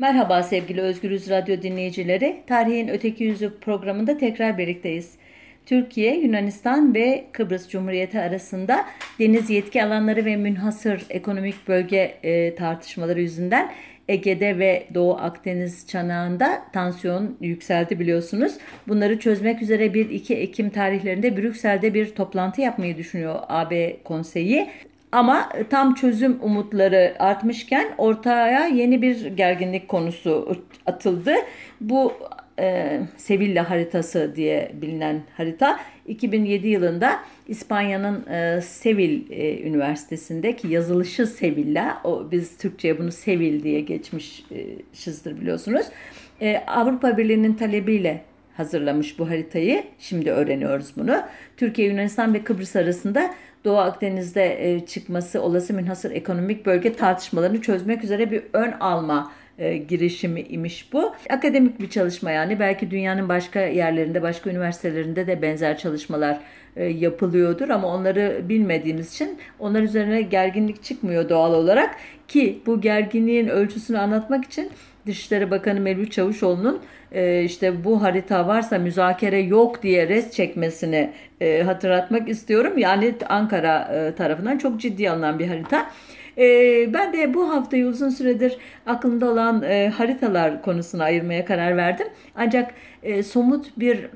Merhaba 0.00 0.42
sevgili 0.42 0.80
Özgürüz 0.80 1.30
Radyo 1.30 1.62
dinleyicileri. 1.62 2.42
Tarihin 2.46 2.88
Öteki 2.88 3.24
Yüzü 3.24 3.60
programında 3.60 4.18
tekrar 4.18 4.58
birlikteyiz. 4.58 5.14
Türkiye, 5.66 6.20
Yunanistan 6.20 6.94
ve 6.94 7.24
Kıbrıs 7.32 7.68
Cumhuriyeti 7.68 8.20
arasında 8.20 8.84
deniz 9.18 9.50
yetki 9.50 9.84
alanları 9.84 10.24
ve 10.24 10.36
münhasır 10.36 11.06
ekonomik 11.10 11.68
bölge 11.68 12.14
e, 12.22 12.54
tartışmaları 12.54 13.20
yüzünden 13.20 13.72
Ege'de 14.08 14.58
ve 14.58 14.86
Doğu 14.94 15.16
Akdeniz 15.16 15.88
çanağında 15.88 16.62
tansiyon 16.72 17.36
yükseldi 17.40 18.00
biliyorsunuz. 18.00 18.52
Bunları 18.88 19.18
çözmek 19.18 19.62
üzere 19.62 19.86
1-2 19.86 20.34
Ekim 20.34 20.70
tarihlerinde 20.70 21.36
Brüksel'de 21.36 21.94
bir 21.94 22.14
toplantı 22.14 22.60
yapmayı 22.60 22.96
düşünüyor 22.96 23.38
AB 23.48 24.02
Konseyi. 24.04 24.68
Ama 25.12 25.48
tam 25.70 25.94
çözüm 25.94 26.38
umutları 26.42 27.16
artmışken 27.18 27.88
ortaya 27.98 28.66
yeni 28.66 29.02
bir 29.02 29.26
gerginlik 29.26 29.88
konusu 29.88 30.56
atıldı. 30.86 31.32
Bu 31.80 32.12
e, 32.58 33.00
Sevilla 33.16 33.70
haritası 33.70 34.32
diye 34.36 34.72
bilinen 34.74 35.22
harita 35.36 35.80
2007 36.06 36.68
yılında 36.68 37.20
İspanya'nın 37.48 38.26
e, 38.26 38.60
Sevil 38.60 39.30
e, 39.30 39.62
Üniversitesi'nde 39.62 40.56
ki 40.56 40.68
yazılışı 40.68 41.26
Sevilla, 41.26 42.00
o 42.04 42.30
biz 42.30 42.56
Türkçe'ye 42.56 42.98
bunu 42.98 43.12
Sevil 43.12 43.62
diye 43.62 43.80
geçmişizdir 43.80 45.40
biliyorsunuz. 45.40 45.86
E, 46.40 46.62
Avrupa 46.66 47.18
Birliği'nin 47.18 47.54
talebiyle 47.54 48.24
hazırlamış 48.56 49.18
bu 49.18 49.30
haritayı. 49.30 49.84
Şimdi 49.98 50.30
öğreniyoruz 50.30 50.92
bunu. 50.96 51.22
Türkiye, 51.56 51.88
Yunanistan 51.88 52.34
ve 52.34 52.44
Kıbrıs 52.44 52.76
arasında 52.76 53.34
Doğu 53.64 53.76
Akdeniz'de 53.76 54.72
e, 54.72 54.86
çıkması 54.86 55.42
olası 55.42 55.74
münhasır 55.74 56.10
ekonomik 56.10 56.66
bölge 56.66 56.92
tartışmalarını 56.92 57.60
çözmek 57.60 58.04
üzere 58.04 58.30
bir 58.30 58.42
ön 58.52 58.72
alma 58.72 59.32
e, 59.58 59.76
girişimi 59.76 60.40
imiş 60.40 60.92
bu. 60.92 61.14
Akademik 61.30 61.80
bir 61.80 61.90
çalışma 61.90 62.30
yani 62.30 62.60
belki 62.60 62.90
dünyanın 62.90 63.28
başka 63.28 63.60
yerlerinde, 63.60 64.22
başka 64.22 64.50
üniversitelerinde 64.50 65.26
de 65.26 65.42
benzer 65.42 65.78
çalışmalar 65.78 66.40
yapılıyordur 66.76 67.68
ama 67.68 67.88
onları 67.88 68.40
bilmediğimiz 68.48 69.12
için 69.12 69.38
onlar 69.58 69.82
üzerine 69.82 70.22
gerginlik 70.22 70.82
çıkmıyor 70.82 71.28
doğal 71.28 71.54
olarak 71.54 71.96
ki 72.28 72.62
bu 72.66 72.80
gerginliğin 72.80 73.48
ölçüsünü 73.48 73.98
anlatmak 73.98 74.44
için 74.44 74.70
Dışişleri 75.06 75.50
Bakanı 75.50 75.80
Mevlüt 75.80 76.12
Çavuşoğlu'nun 76.12 76.80
e, 77.12 77.44
işte 77.44 77.84
bu 77.84 78.02
harita 78.02 78.46
varsa 78.46 78.78
müzakere 78.78 79.38
yok 79.40 79.82
diye 79.82 80.08
res 80.08 80.30
çekmesini 80.30 81.10
e, 81.40 81.62
hatırlatmak 81.62 82.28
istiyorum. 82.28 82.78
Yani 82.78 83.14
Ankara 83.28 83.78
e, 83.78 84.14
tarafından 84.14 84.58
çok 84.58 84.80
ciddi 84.80 85.10
alınan 85.10 85.38
bir 85.38 85.48
harita. 85.48 85.90
E, 86.38 86.44
ben 86.94 87.12
de 87.12 87.34
bu 87.34 87.50
haftayı 87.50 87.86
uzun 87.86 88.08
süredir 88.08 88.56
aklımda 88.86 89.30
olan 89.30 89.62
e, 89.62 89.88
haritalar 89.88 90.62
konusuna 90.62 91.04
ayırmaya 91.04 91.44
karar 91.44 91.76
verdim. 91.76 92.06
Ancak 92.36 92.74
e, 93.02 93.22
somut 93.22 93.66
bir 93.78 94.06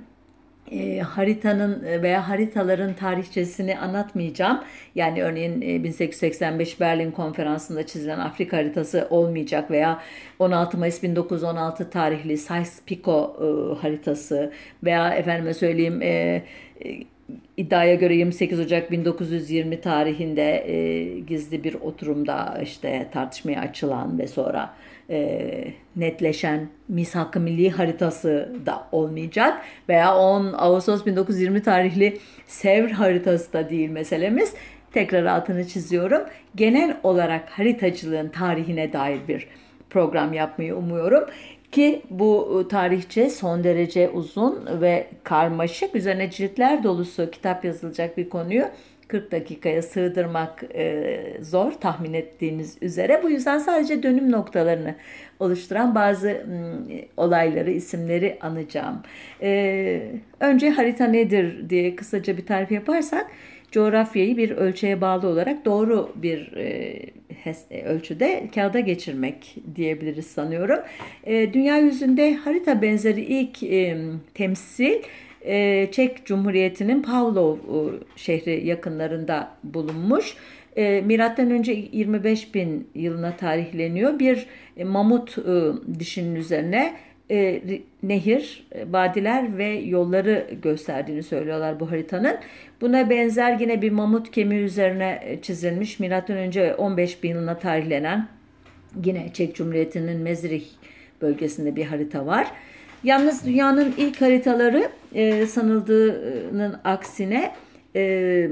e, 0.71 1.01
haritanın 1.01 1.85
e, 1.85 2.03
veya 2.03 2.29
haritaların 2.29 2.95
tarihçesini 2.95 3.79
anlatmayacağım. 3.79 4.61
Yani 4.95 5.23
örneğin 5.23 5.61
e, 5.61 5.85
1885 5.85 6.81
Berlin 6.81 7.11
Konferansı'nda 7.11 7.87
çizilen 7.87 8.19
Afrika 8.19 8.57
haritası 8.57 9.07
olmayacak 9.11 9.71
veya 9.71 10.01
16 10.39 10.79
Mayıs 10.79 11.03
1916 11.03 11.91
tarihli 11.91 12.39
Sykes-Picot 12.39 13.31
e, 13.39 13.81
haritası 13.81 14.53
veya 14.85 15.15
efendime 15.15 15.55
söyleyeyim 15.55 16.03
e, 16.03 16.07
e, 16.07 16.43
iddiaya 17.57 17.95
göre 17.95 18.17
28 18.17 18.61
Ocak 18.61 18.91
1920 18.91 19.81
tarihinde 19.81 20.71
e, 20.71 21.05
gizli 21.21 21.65
bir 21.65 21.75
oturumda 21.75 22.61
işte 22.63 23.09
tartışmaya 23.13 23.61
açılan 23.61 24.19
ve 24.19 24.27
sonra 24.27 24.75
e, 25.11 25.65
netleşen 25.97 26.69
misak 26.89 27.37
milli 27.37 27.71
haritası 27.71 28.53
da 28.67 28.89
olmayacak 28.93 29.63
veya 29.89 30.17
10 30.17 30.53
Ağustos 30.53 31.07
1920 31.07 31.63
tarihli 31.63 32.19
Sevr 32.47 32.91
haritası 32.91 33.53
da 33.53 33.71
değil 33.71 33.91
meselemiz. 33.91 34.55
Tekrar 34.93 35.25
altını 35.25 35.69
çiziyorum. 35.69 36.23
Genel 36.55 36.97
olarak 37.03 37.51
haritacılığın 37.51 38.29
tarihine 38.29 38.93
dair 38.93 39.21
bir 39.29 39.47
program 39.91 40.33
yapmayı 40.33 40.77
umuyorum 40.77 41.25
ki 41.73 42.03
bu 42.11 42.63
tarihçe 42.71 43.31
son 43.31 43.65
derece 43.65 44.11
uzun 44.11 44.81
ve 44.81 45.07
karmaşık 45.23 45.95
üzerine 45.95 46.31
ciltler 46.31 46.83
dolusu 46.83 47.31
kitap 47.31 47.65
yazılacak 47.65 48.17
bir 48.17 48.29
konuyu 48.29 48.65
40 49.09 49.33
dakikaya 49.33 49.83
sığdırmak 49.83 50.65
e, 50.75 51.21
zor 51.41 51.73
tahmin 51.73 52.13
ettiğiniz 52.13 52.77
üzere. 52.83 53.21
Bu 53.23 53.31
yüzden 53.31 53.59
sadece 53.59 54.03
dönüm 54.03 54.33
noktalarını 54.33 54.95
oluşturan 55.41 55.95
bazı 55.95 56.29
m, 56.29 57.05
olayları, 57.17 57.71
isimleri 57.71 58.39
anacağım. 58.41 59.03
E, 59.43 60.03
önce 60.41 60.71
harita 60.71 61.07
nedir 61.07 61.71
diye 61.71 61.97
kısaca 61.97 62.37
bir 62.37 62.47
tarif 62.47 62.73
yaparsak, 62.73 63.27
coğrafyayı 63.75 64.37
bir 64.37 64.51
ölçüye 64.51 65.01
bağlı 65.01 65.27
olarak 65.29 65.65
doğru 65.65 66.13
bir 66.17 66.53
e, 66.53 67.01
e, 67.71 67.83
ölçüde 67.83 68.49
kağıda 68.55 68.81
geçirmek 68.81 69.57
diyebiliriz 69.77 70.27
sanıyorum. 70.27 70.79
E, 71.25 71.53
dünya 71.53 71.79
yüzünde 71.79 72.35
harita 72.35 72.83
benzeri 72.83 73.21
ilk 73.21 73.63
e, 73.63 73.99
temsil 74.35 75.03
e, 75.45 75.89
Çek 75.93 76.27
Cumhuriyeti'nin 76.27 77.03
Pavlov 77.03 77.57
e, 77.57 77.59
şehri 78.17 78.67
yakınlarında 78.67 79.51
bulunmuş. 79.65 80.37
E, 80.77 81.01
milattan 81.01 81.51
önce 81.51 81.73
25 81.93 82.55
bin 82.55 82.89
yılına 82.95 83.37
tarihleniyor. 83.37 84.19
Bir 84.19 84.47
e, 84.77 84.85
mamut 84.85 85.39
e, 85.39 85.43
dişinin 85.99 86.35
üzerine 86.35 86.97
nehir, 88.03 88.67
vadiler 88.87 89.59
ve 89.59 89.67
yolları 89.67 90.47
gösterdiğini 90.63 91.23
söylüyorlar 91.23 91.81
bu 91.81 91.91
haritanın. 91.91 92.37
Buna 92.81 93.11
benzer 93.11 93.61
yine 93.61 93.83
bir 93.83 93.91
mamut 93.91 94.31
kemiği 94.31 94.61
üzerine 94.61 95.39
çizilmiş 95.43 96.01
milattan 96.01 96.37
önce 96.37 96.75
15 96.75 97.23
bin 97.23 97.31
yılına 97.31 97.59
tarihlenen 97.59 98.29
yine 99.05 99.33
Çek 99.33 99.55
Cumhuriyeti'nin 99.55 100.21
Mezrih 100.21 100.65
bölgesinde 101.23 101.77
bir 101.77 101.85
harita 101.85 102.27
var. 102.27 102.47
Yalnız 103.05 103.47
dünyanın 103.47 103.95
ilk 103.97 104.21
haritaları 104.21 104.89
e, 105.15 105.47
sanıldığının 105.47 106.77
aksine 106.85 107.55
e, 107.97 108.49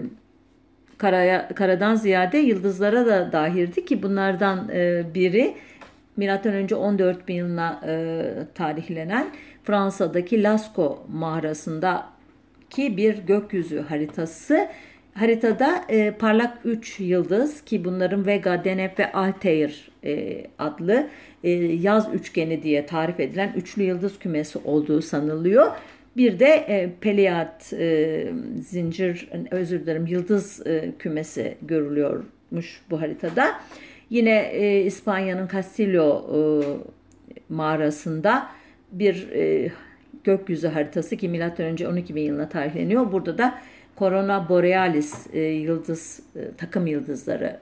karaya, 0.98 1.48
karadan 1.48 1.94
ziyade 1.94 2.38
yıldızlara 2.38 3.06
da 3.06 3.32
dahildi 3.32 3.84
ki 3.84 4.02
bunlardan 4.02 4.68
e, 4.68 5.04
biri 5.14 5.54
milattan 6.16 6.52
önce 6.52 6.74
14 6.74 7.28
bin 7.28 7.34
yılına 7.34 7.80
e, 7.86 8.22
tarihlenen 8.54 9.30
Fransa'daki 9.64 10.42
Lascaux 10.42 10.98
mağarasında 11.08 12.06
ki 12.70 12.96
bir 12.96 13.18
gökyüzü 13.18 13.80
haritası. 13.80 14.68
Haritada 15.14 15.84
e, 15.88 16.10
parlak 16.10 16.58
3 16.64 17.00
yıldız 17.00 17.60
ki 17.60 17.84
bunların 17.84 18.26
Vega, 18.26 18.64
Deneb 18.64 18.98
ve 18.98 19.12
Altair 19.12 19.90
e, 20.04 20.44
adlı 20.58 21.08
e, 21.44 21.50
yaz 21.60 22.08
üçgeni 22.14 22.62
diye 22.62 22.86
tarif 22.86 23.20
edilen 23.20 23.52
üçlü 23.56 23.82
yıldız 23.82 24.18
kümesi 24.18 24.58
olduğu 24.58 25.02
sanılıyor. 25.02 25.66
Bir 26.16 26.38
de 26.38 26.46
e, 26.46 26.90
Peliat 27.00 27.72
e, 27.72 28.32
zincir 28.60 29.28
özür 29.50 29.80
dilerim 29.80 30.06
yıldız 30.06 30.66
e, 30.66 30.92
kümesi 30.98 31.54
görülüyormuş 31.62 32.82
bu 32.90 33.00
haritada. 33.00 33.60
Yine 34.10 34.50
e, 34.52 34.82
İspanya'nın 34.82 35.48
Castillo 35.52 36.24
e, 36.34 36.40
mağarasında 37.48 38.48
bir 38.92 39.28
e, 39.32 39.72
gökyüzü 40.24 40.68
haritası 40.68 41.16
ki 41.16 41.28
milattan 41.28 41.76
12 41.76 42.14
bin 42.14 42.22
yılına 42.22 42.48
tarihleniyor. 42.48 43.12
Burada 43.12 43.38
da 43.38 43.58
Corona 43.98 44.48
Borealis 44.48 45.26
e, 45.32 45.40
yıldız 45.40 46.20
e, 46.36 46.40
takım 46.58 46.86
yıldızları 46.86 47.58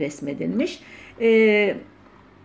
resmedilmiş. 0.00 0.80
E, 1.20 1.76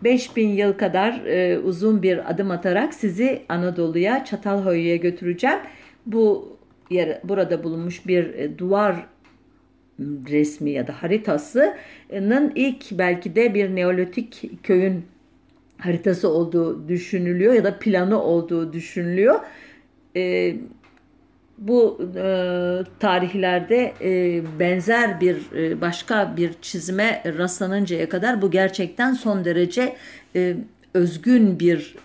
5000 0.03 0.47
yıl 0.47 0.73
kadar 0.73 1.25
e, 1.25 1.59
uzun 1.59 2.03
bir 2.03 2.31
adım 2.31 2.51
atarak 2.51 2.93
sizi 2.93 3.41
Anadolu'ya 3.49 4.25
Çatalhöyük'e 4.25 4.97
götüreceğim. 4.97 5.59
Bu 6.05 6.57
yer, 6.89 7.19
burada 7.23 7.63
bulunmuş 7.63 8.07
bir 8.07 8.33
e, 8.33 8.57
duvar 8.57 9.05
resmi 10.29 10.71
ya 10.71 10.87
da 10.87 11.03
haritasının 11.03 12.51
ilk 12.55 12.91
belki 12.91 13.35
de 13.35 13.53
bir 13.53 13.75
Neolitik 13.75 14.63
köyün 14.63 15.05
haritası 15.77 16.29
olduğu 16.29 16.87
düşünülüyor 16.87 17.53
ya 17.53 17.63
da 17.63 17.79
planı 17.79 18.23
olduğu 18.23 18.73
düşünülüyor. 18.73 19.39
E, 20.15 20.55
bu 21.59 22.01
e, 22.15 22.23
tarihlerde 22.99 23.93
e, 24.01 24.41
benzer 24.59 25.21
bir 25.21 25.51
e, 25.55 25.81
başka 25.81 26.37
bir 26.37 26.53
çizime 26.61 27.23
rastlanıncaya 27.37 28.09
kadar 28.09 28.41
bu 28.41 28.51
gerçekten 28.51 29.13
son 29.13 29.45
derece 29.45 29.95
e, 30.35 30.55
özgün 30.93 31.59
bir 31.59 31.95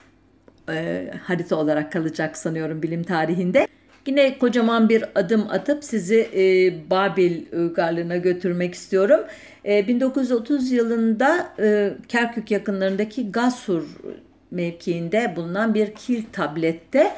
e, 0.71 1.11
harita 1.23 1.57
olarak 1.57 1.93
kalacak 1.93 2.37
sanıyorum 2.37 2.83
bilim 2.83 3.03
tarihinde. 3.03 3.67
Yine 4.07 4.39
kocaman 4.39 4.89
bir 4.89 5.05
adım 5.15 5.47
atıp 5.51 5.85
sizi 5.85 6.29
e, 6.37 6.75
Babil 6.91 7.43
uygarlığına 7.53 8.17
götürmek 8.17 8.75
istiyorum. 8.75 9.21
E, 9.65 9.89
1930 9.89 10.73
yılında 10.73 11.49
e, 11.59 11.93
Kerkük 12.09 12.51
yakınlarındaki 12.51 13.33
Gasur 13.33 13.85
mevkiinde 14.51 15.33
bulunan 15.37 15.75
bir 15.75 15.95
kil 15.95 16.23
tablette 16.33 17.11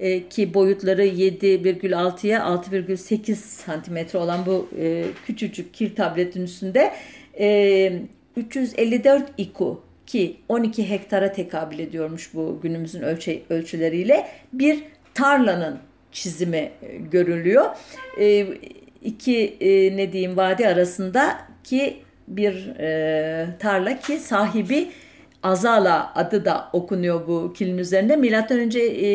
e, 0.00 0.28
ki 0.28 0.54
boyutları 0.54 1.06
7,6'ya 1.06 2.40
6,8 2.40 3.34
santimetre 3.34 4.18
olan 4.18 4.46
bu 4.46 4.68
e, 4.78 5.04
küçücük 5.26 5.74
kil 5.74 5.94
tabletin 5.94 6.42
üstünde 6.42 6.92
e, 7.38 7.92
354 8.36 9.32
iku 9.38 9.82
ki 10.06 10.36
12 10.48 10.90
hektara 10.90 11.32
tekabül 11.32 11.78
ediyormuş 11.78 12.34
bu 12.34 12.58
günümüzün 12.62 13.02
ölçü, 13.02 13.40
ölçüleriyle 13.50 14.26
bir 14.52 14.82
tarlanın 15.14 15.78
çizimi 16.12 16.56
e, 16.56 16.96
görülüyor. 17.10 17.64
E, 18.20 18.46
iki 19.02 19.56
e, 19.60 19.96
ne 19.96 20.12
diyeyim 20.12 20.36
vadi 20.36 20.68
arasında 20.68 21.38
ki 21.64 21.96
bir 22.28 22.66
e, 22.78 23.46
tarla 23.58 23.98
ki 23.98 24.18
sahibi 24.18 24.88
Azala 25.42 26.12
adı 26.14 26.44
da 26.44 26.70
okunuyor 26.72 27.26
bu 27.26 27.52
kilin 27.52 27.78
üzerinde. 27.78 28.16
Milattan 28.16 28.58
önce 28.58 28.80
e, 28.80 29.08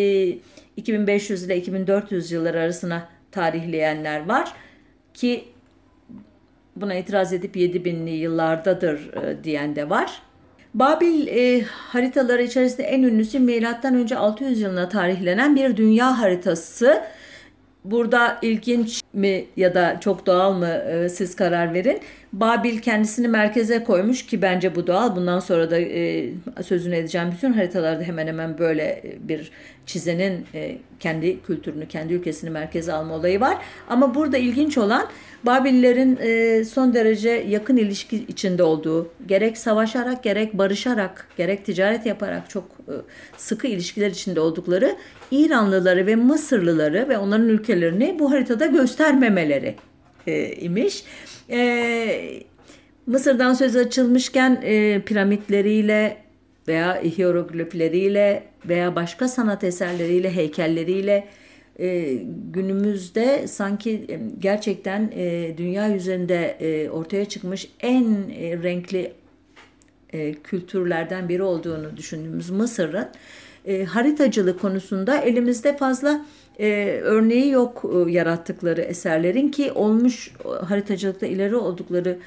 2500 0.78 1.44
ile 1.44 1.58
2400 1.58 2.32
yılları 2.32 2.60
arasına 2.60 3.08
tarihleyenler 3.32 4.26
var 4.26 4.54
ki 5.14 5.46
buna 6.76 6.94
itiraz 6.94 7.34
edip 7.34 7.56
7000'li 7.56 8.10
yıllardadır 8.10 9.14
e, 9.14 9.44
diyen 9.44 9.76
de 9.76 9.90
var. 9.90 10.22
Babil 10.74 11.28
e, 11.28 11.62
haritaları 11.62 12.44
içerisinde 12.44 12.84
en 12.84 13.04
ünlüsü 13.04 13.40
milattan 13.40 13.96
önce 13.96 14.18
600 14.18 14.62
yılına 14.62 14.90
tarihlenen 14.90 15.56
bir 15.56 15.78
dünya 15.78 16.20
haritası. 16.20 17.04
Burada 17.86 18.38
ilginç 18.42 19.02
mi 19.14 19.46
ya 19.58 19.76
da 19.76 19.98
çok 20.00 20.26
doğal 20.26 20.54
mı 20.54 20.68
e, 20.68 21.10
siz 21.10 21.36
karar 21.36 21.74
verin. 21.74 22.00
Babil 22.34 22.80
kendisini 22.80 23.28
merkeze 23.28 23.84
koymuş 23.84 24.26
ki 24.26 24.42
bence 24.42 24.76
bu 24.76 24.88
doğal. 24.88 25.16
Bundan 25.16 25.40
sonra 25.40 25.72
da 25.72 25.80
e, 25.80 26.30
sözünü 26.64 26.96
edeceğim 26.96 27.30
bütün 27.34 27.54
haritalarda 27.54 28.04
hemen 28.04 28.28
hemen 28.28 28.58
böyle 28.58 29.04
bir 29.20 29.52
çizenin 29.86 30.46
e, 30.54 30.78
kendi 31.00 31.42
kültürünü, 31.42 31.88
kendi 31.88 32.14
ülkesini 32.14 32.50
merkeze 32.50 32.94
alma 32.94 33.16
olayı 33.16 33.40
var. 33.40 33.58
Ama 33.90 34.16
burada 34.16 34.38
ilginç 34.38 34.78
olan 34.78 35.08
Babillerin 35.44 36.18
e, 36.22 36.64
son 36.66 36.94
derece 36.94 37.30
yakın 37.30 37.78
ilişki 37.78 38.18
içinde 38.28 38.64
olduğu, 38.64 39.10
gerek 39.28 39.58
savaşarak, 39.58 40.24
gerek 40.24 40.54
barışarak, 40.54 41.28
gerek 41.38 41.66
ticaret 41.66 42.06
yaparak 42.06 42.50
çok 42.50 42.64
e, 42.64 42.94
sıkı 43.38 43.68
ilişkiler 43.68 44.12
içinde 44.12 44.40
oldukları 44.40 44.96
İranlıları 45.32 46.06
ve 46.06 46.16
Mısırlıları 46.16 47.10
ve 47.10 47.18
onların 47.18 47.50
ülkelerini 47.50 48.16
bu 48.20 48.32
haritada 48.32 48.66
göstermemeleri 48.66 49.76
e, 50.28 50.56
imiş. 50.56 51.04
E, 51.50 52.44
Mısır'dan 53.06 53.54
söz 53.54 53.76
açılmışken 53.76 54.62
e, 54.64 55.02
piramitleriyle 55.02 56.18
veya 56.68 57.02
hieroglifleriyle 57.04 58.44
veya 58.66 58.96
başka 58.96 59.28
sanat 59.28 59.64
eserleriyle, 59.64 60.36
heykelleriyle 60.36 61.28
e, 61.80 62.18
günümüzde 62.54 63.48
sanki 63.48 63.92
e, 64.10 64.20
gerçekten 64.40 65.12
e, 65.16 65.54
dünya 65.58 65.96
üzerinde 65.96 66.58
e, 66.60 66.90
ortaya 66.90 67.26
çıkmış 67.26 67.68
en 67.80 68.04
e, 68.30 68.64
renkli 68.64 69.14
e, 70.14 70.34
kültürlerden 70.34 71.30
biri 71.30 71.44
olduğunu 71.44 71.98
düşündüğümüz 71.98 72.50
Mısır'ın 72.50 73.08
e, 73.66 73.86
haritacılık 73.86 74.60
konusunda 74.62 75.18
elimizde 75.18 75.78
fazla 75.78 76.26
e, 76.60 77.00
örneği 77.04 77.50
yok 77.50 77.86
e, 77.94 78.12
yarattıkları 78.12 78.82
eserlerin 78.82 79.52
ki 79.52 79.72
olmuş 79.72 80.34
haritacılıkta 80.66 81.26
ileri 81.26 81.56
oldukları 81.56 82.18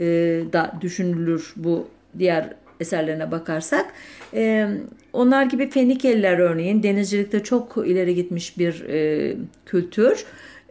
e, 0.00 0.06
da 0.52 0.72
düşünülür 0.80 1.52
bu 1.56 1.88
diğer 2.18 2.54
eserlerine 2.80 3.30
bakarsak. 3.30 3.86
E, 4.34 4.68
onlar 5.12 5.42
gibi 5.42 5.70
Fenikeliler 5.70 6.38
örneğin 6.38 6.82
denizcilikte 6.82 7.42
çok 7.42 7.76
ileri 7.86 8.14
gitmiş 8.14 8.58
bir 8.58 8.84
e, 8.88 9.36
kültür. 9.66 10.26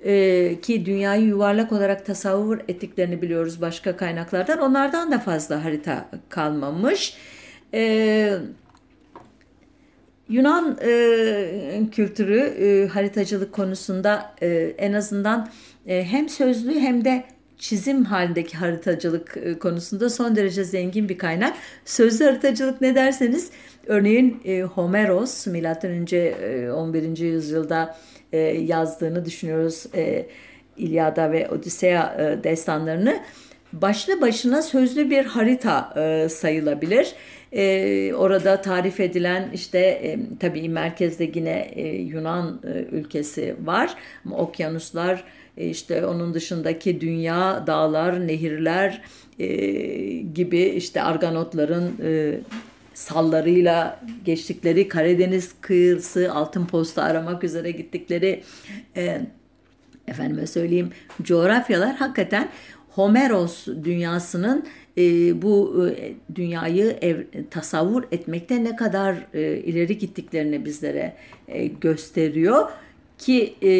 Ee, 0.05 0.59
ki 0.61 0.85
dünyayı 0.85 1.25
yuvarlak 1.25 1.71
olarak 1.71 2.05
tasavvur 2.05 2.59
ettiklerini 2.67 3.21
biliyoruz 3.21 3.61
başka 3.61 3.97
kaynaklardan. 3.97 4.59
Onlardan 4.59 5.11
da 5.11 5.19
fazla 5.19 5.65
harita 5.65 6.09
kalmamış. 6.29 7.17
Ee, 7.73 8.33
Yunan 10.29 10.77
e, 10.81 11.81
kültürü 11.91 12.39
e, 12.39 12.87
haritacılık 12.87 13.53
konusunda 13.53 14.35
e, 14.41 14.47
en 14.77 14.93
azından 14.93 15.49
e, 15.87 16.03
hem 16.03 16.29
sözlü 16.29 16.79
hem 16.79 17.05
de 17.05 17.23
çizim 17.57 18.05
halindeki 18.05 18.57
haritacılık 18.57 19.37
e, 19.37 19.59
konusunda 19.59 20.09
son 20.09 20.35
derece 20.35 20.63
zengin 20.63 21.09
bir 21.09 21.17
kaynak. 21.17 21.53
Sözlü 21.85 22.25
haritacılık 22.25 22.81
ne 22.81 22.95
derseniz 22.95 23.51
örneğin 23.85 24.41
e, 24.45 24.61
Homeros 24.61 25.47
önce 25.91 26.17
e, 26.17 26.71
11. 26.71 27.17
yüzyılda 27.17 27.95
e, 28.31 28.37
yazdığını 28.39 29.25
düşünüyoruz. 29.25 29.85
E, 29.95 30.25
İlyada 30.77 31.31
ve 31.31 31.49
Odisea 31.49 32.15
e, 32.19 32.43
destanlarını 32.43 33.19
başlı 33.73 34.21
başına 34.21 34.61
sözlü 34.61 35.09
bir 35.09 35.25
harita 35.25 35.93
e, 35.97 36.29
sayılabilir. 36.29 37.13
E, 37.51 38.13
orada 38.13 38.61
tarif 38.61 38.99
edilen 38.99 39.49
işte 39.53 39.79
e, 39.79 40.19
tabii 40.39 40.69
merkezde 40.69 41.31
yine 41.35 41.71
e, 41.75 41.87
Yunan 41.87 42.61
e, 42.63 42.95
ülkesi 42.95 43.55
var. 43.63 43.95
Okyanuslar 44.31 45.23
e, 45.57 45.69
işte 45.69 46.05
onun 46.05 46.33
dışındaki 46.33 47.01
dünya, 47.01 47.67
dağlar, 47.67 48.27
nehirler 48.27 49.01
e, 49.39 49.47
gibi 50.17 50.61
işte 50.61 51.03
Arganotların 51.03 51.95
e, 52.03 52.39
sallarıyla 52.93 53.99
geçtikleri 54.25 54.87
Karadeniz 54.87 55.53
kıyısı, 55.61 56.31
altın 56.33 56.65
posta 56.65 57.03
aramak 57.03 57.43
üzere 57.43 57.71
gittikleri 57.71 58.43
e, 58.95 59.21
efendime 60.07 60.47
söyleyeyim 60.47 60.91
coğrafyalar 61.21 61.95
hakikaten 61.95 62.49
Homeros 62.97 63.67
dünyasının 63.83 64.65
e, 64.97 65.01
bu 65.41 65.85
e, 65.87 66.13
dünyayı 66.35 66.97
ev, 67.01 67.23
tasavvur 67.51 68.03
etmekte 68.11 68.63
ne 68.63 68.75
kadar 68.75 69.15
e, 69.33 69.57
ileri 69.57 69.97
gittiklerini 69.97 70.65
bizlere 70.65 71.13
e, 71.47 71.67
gösteriyor 71.67 72.69
ki 73.17 73.55
e, 73.63 73.71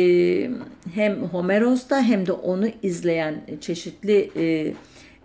hem 0.93 1.15
Homeros'ta 1.23 2.01
hem 2.01 2.25
de 2.25 2.31
onu 2.31 2.67
izleyen 2.83 3.35
çeşitli 3.61 4.31
e, 4.35 4.73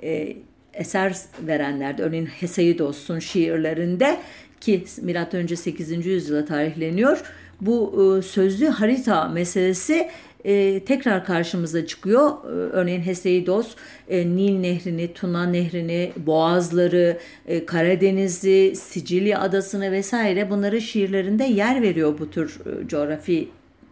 e, 0.03 0.37
eser 0.75 1.17
verenlerde 1.47 2.03
örneğin 2.03 2.27
Hesiodos'un 2.27 3.19
şiirlerinde 3.19 4.19
ki 4.61 4.85
M.Ö. 5.03 5.57
8. 5.57 6.07
yüzyıla 6.07 6.45
tarihleniyor. 6.45 7.23
Bu 7.61 7.93
e, 8.19 8.23
sözlü 8.23 8.67
harita 8.67 9.29
meselesi 9.29 10.09
e, 10.45 10.85
tekrar 10.85 11.25
karşımıza 11.25 11.87
çıkıyor. 11.87 12.31
E, 12.31 12.49
örneğin 12.49 13.01
Heseidos 13.01 13.75
e, 14.09 14.27
Nil 14.27 14.59
Nehri'ni, 14.59 15.13
Tuna 15.13 15.47
Nehri'ni, 15.47 16.13
Boğazları, 16.17 17.19
e, 17.47 17.67
Karadeniz'i, 17.67 18.73
Sicilya 18.77 19.41
Adası'nı 19.41 19.93
vesaire 19.93 20.51
bunları 20.51 20.81
şiirlerinde 20.81 21.45
yer 21.45 21.83
veriyor 21.83 22.19
bu 22.19 22.31
tür 22.31 22.61
e, 22.67 22.89
coğrafi 22.89 23.49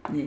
e, 0.09 0.17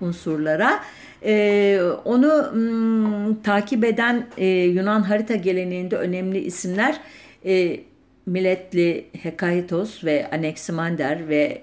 unsurlara. 0.00 0.84
E, 1.24 1.80
onu 2.04 2.52
m, 2.54 3.42
takip 3.42 3.84
eden 3.84 4.26
e, 4.38 4.46
Yunan 4.46 5.00
harita 5.02 5.34
geleneğinde 5.34 5.96
önemli 5.96 6.38
isimler 6.38 7.00
e, 7.44 7.80
Miletli 8.26 9.06
Hekaitos 9.22 10.04
ve 10.04 10.30
Anaximander 10.32 11.28
ve 11.28 11.62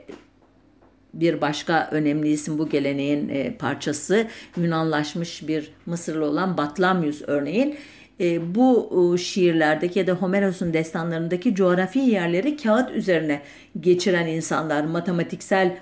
bir 1.16 1.42
başka 1.42 1.90
önemli 1.92 2.30
isim 2.30 2.60
bu 2.60 2.70
geleneğin 2.70 3.30
e, 3.30 3.58
parçası 3.58 4.28
Yunanlaşmış 4.58 5.48
bir 5.48 5.72
Mısırlı 5.86 6.26
olan 6.26 6.58
Batlamyus 6.58 7.22
örneğin 7.28 7.76
e, 8.20 8.56
bu 8.56 8.92
e, 9.16 9.18
şiirlerdeki 9.18 10.00
ya 10.00 10.08
da 10.08 10.14
Homeros'un 10.14 10.74
destanlarındaki 10.74 11.56
coğrafi 11.56 12.00
yerleri 12.00 12.58
kağıt 12.58 12.92
üzerine 12.92 13.42
geçiren 13.80 14.28
insanlar 14.28 14.84
matematiksel 14.84 15.78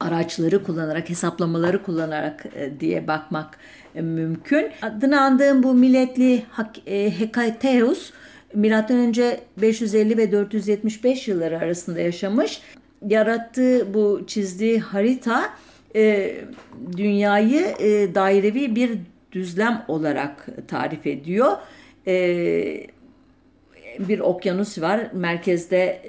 araçları 0.00 0.62
kullanarak, 0.62 1.10
hesaplamaları 1.10 1.82
kullanarak 1.82 2.46
e, 2.56 2.80
diye 2.80 3.08
bakmak 3.08 3.58
e, 3.94 4.00
mümkün. 4.00 4.70
Adını 4.82 5.20
andığım 5.20 5.62
bu 5.62 5.74
milletli 5.74 6.42
e, 6.86 7.20
Hekateus 7.20 8.12
önce 8.90 9.40
550 9.56 10.16
ve 10.16 10.32
475 10.32 11.28
yılları 11.28 11.58
arasında 11.58 12.00
yaşamış. 12.00 12.60
Yarattığı 13.06 13.94
bu 13.94 14.24
çizdiği 14.26 14.80
harita 14.80 15.50
dünyayı 16.96 17.64
dairevi 18.14 18.76
bir 18.76 18.98
düzlem 19.32 19.84
olarak 19.88 20.46
tarif 20.68 21.06
ediyor. 21.06 21.56
Bir 23.98 24.18
okyanus 24.18 24.80
var. 24.80 25.10
Merkezde 25.12 26.02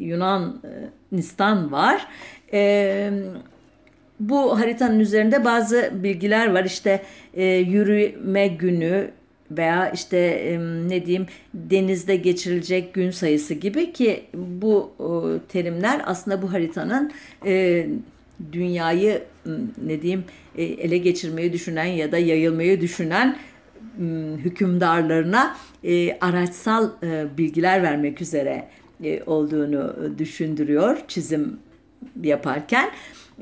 Yunanistan 0.00 1.72
var 1.72 2.06
e, 2.52 3.10
bu 4.20 4.60
haritanın 4.60 5.00
üzerinde 5.00 5.44
bazı 5.44 5.90
bilgiler 5.92 6.54
var. 6.54 6.64
İşte 6.64 7.02
e, 7.34 7.44
yürüme 7.44 8.48
günü, 8.48 9.10
veya 9.50 9.90
işte 9.90 10.52
ne 10.88 11.06
diyeyim 11.06 11.26
denizde 11.54 12.16
geçirilecek 12.16 12.94
gün 12.94 13.10
sayısı 13.10 13.54
gibi 13.54 13.92
ki 13.92 14.24
bu 14.34 14.92
terimler 15.48 16.02
aslında 16.04 16.42
bu 16.42 16.52
haritanın 16.52 17.12
dünyayı 18.52 19.22
ne 19.86 20.02
diyeyim 20.02 20.24
ele 20.56 20.98
geçirmeyi 20.98 21.52
düşünen 21.52 21.84
ya 21.84 22.12
da 22.12 22.18
yayılmayı 22.18 22.80
düşünen 22.80 23.36
hükümdarlarına 24.36 25.56
araçsal 26.20 26.90
bilgiler 27.38 27.82
vermek 27.82 28.22
üzere 28.22 28.68
olduğunu 29.26 29.96
düşündürüyor 30.18 30.98
çizim 31.08 31.58
yaparken. 32.22 32.90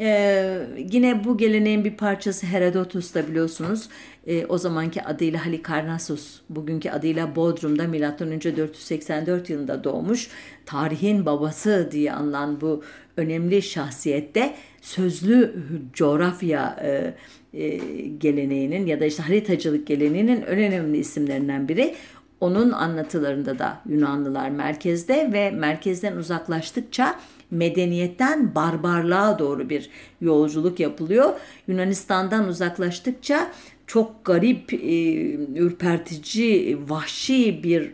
Ee, 0.01 0.59
yine 0.93 1.25
bu 1.25 1.39
geleneğin 1.39 1.85
bir 1.85 1.97
parçası 1.97 2.47
Herodotus 2.47 3.15
da 3.15 3.29
biliyorsunuz 3.29 3.89
e, 4.26 4.47
o 4.47 4.59
zamanki 4.59 5.02
adıyla 5.02 5.47
Halikarnassus, 5.47 6.40
bugünkü 6.50 6.90
adıyla 6.90 7.37
Bodrum'da 7.37 7.88
M.Ö. 7.88 8.56
484 8.56 9.50
yılında 9.50 9.85
doğmuş. 9.85 10.28
Tarihin 10.66 11.26
babası 11.26 11.88
diye 11.92 12.12
anılan 12.12 12.61
bu 12.61 12.83
önemli 13.16 13.62
şahsiyette 13.62 14.54
sözlü 14.80 15.54
coğrafya 15.92 16.76
e, 16.83 17.14
e, 17.62 17.76
geleneğinin 18.09 18.87
ya 18.87 19.00
da 19.00 19.04
işte 19.04 19.23
haritacılık 19.23 19.87
geleneğinin 19.87 20.42
önemli 20.42 20.99
isimlerinden 20.99 21.68
biri. 21.68 21.95
Onun 22.40 22.73
anlatılarında 22.73 23.59
da 23.59 23.80
Yunanlılar 23.88 24.50
merkezde 24.50 25.33
ve 25.33 25.50
merkezden 25.50 26.16
uzaklaştıkça 26.16 27.21
medeniyetten 27.50 28.54
barbarlığa 28.54 29.38
doğru 29.38 29.71
bir 29.71 29.90
yolculuk 30.21 30.80
yapılıyor. 30.80 31.33
Yunanistan'dan 31.68 32.49
uzaklaştıkça 32.49 33.50
çok 33.87 34.25
garip, 34.25 34.73
e, 34.73 35.14
ürpertici, 35.35 36.78
vahşi 36.88 37.62
bir 37.62 37.93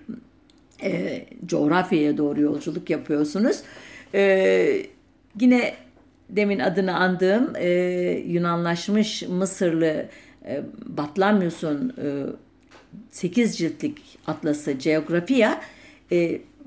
e, 0.83 1.25
coğrafyaya 1.47 2.19
doğru 2.19 2.41
yolculuk 2.41 2.91
yapıyorsunuz. 2.91 3.63
E, 4.15 4.87
yine 5.41 5.75
demin 6.31 6.59
adını 6.59 6.97
andığım 6.97 7.53
Yunanlaşmış 8.33 9.23
Mısırlı 9.23 10.07
Batlamyus'un 10.87 11.95
e, 12.03 12.07
8 13.11 13.59
ciltlik 13.59 14.19
atlası 14.27 14.73
Geografia 14.73 15.61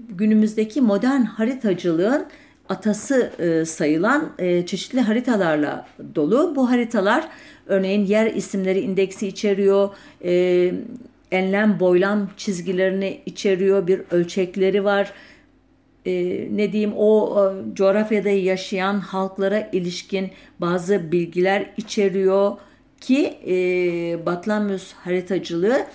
günümüzdeki 0.10 0.82
modern 0.82 1.22
haritacılığın 1.22 2.26
atası 2.70 3.32
e, 3.40 3.66
sayılan 3.66 4.32
e, 4.40 4.66
çeşitli 4.66 5.02
haritalarla 5.02 5.88
dolu. 6.16 6.54
Bu 6.56 6.70
haritalar 6.70 7.28
örneğin 7.68 8.06
yer 8.06 8.26
isimleri 8.26 8.80
indeksi 8.80 9.28
içeriyor, 9.28 9.90
e, 10.24 10.74
enlem 11.32 11.80
boylam 11.80 12.30
çizgilerini 12.38 13.22
içeriyor, 13.26 13.88
bir 13.88 14.02
ölçekleri 14.12 14.84
var. 14.84 15.14
E, 16.06 16.12
ne 16.52 16.72
diyeyim 16.72 16.94
o 16.98 17.40
e, 17.40 17.76
coğrafyada 17.76 18.30
yaşayan 18.30 19.00
halklara 19.00 19.70
ilişkin 19.72 20.32
bazı 20.62 21.12
bilgiler 21.12 21.70
içeriyor 21.78 22.52
ki 23.02 23.38
e, 23.48 23.56
Batlamyus 24.26 24.94
haritacılığı 24.94 25.86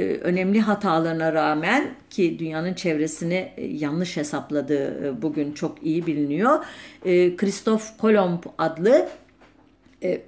önemli 0.00 0.60
hatalarına 0.60 1.32
rağmen 1.32 1.90
ki 2.10 2.38
dünyanın 2.38 2.74
çevresini 2.74 3.52
e, 3.56 3.66
yanlış 3.66 4.16
hesapladığı 4.16 5.06
e, 5.06 5.22
bugün 5.22 5.52
çok 5.52 5.82
iyi 5.82 6.06
biliniyor. 6.06 6.64
Christoph 7.36 7.82
Kolomb 7.98 8.42
adlı 8.58 9.08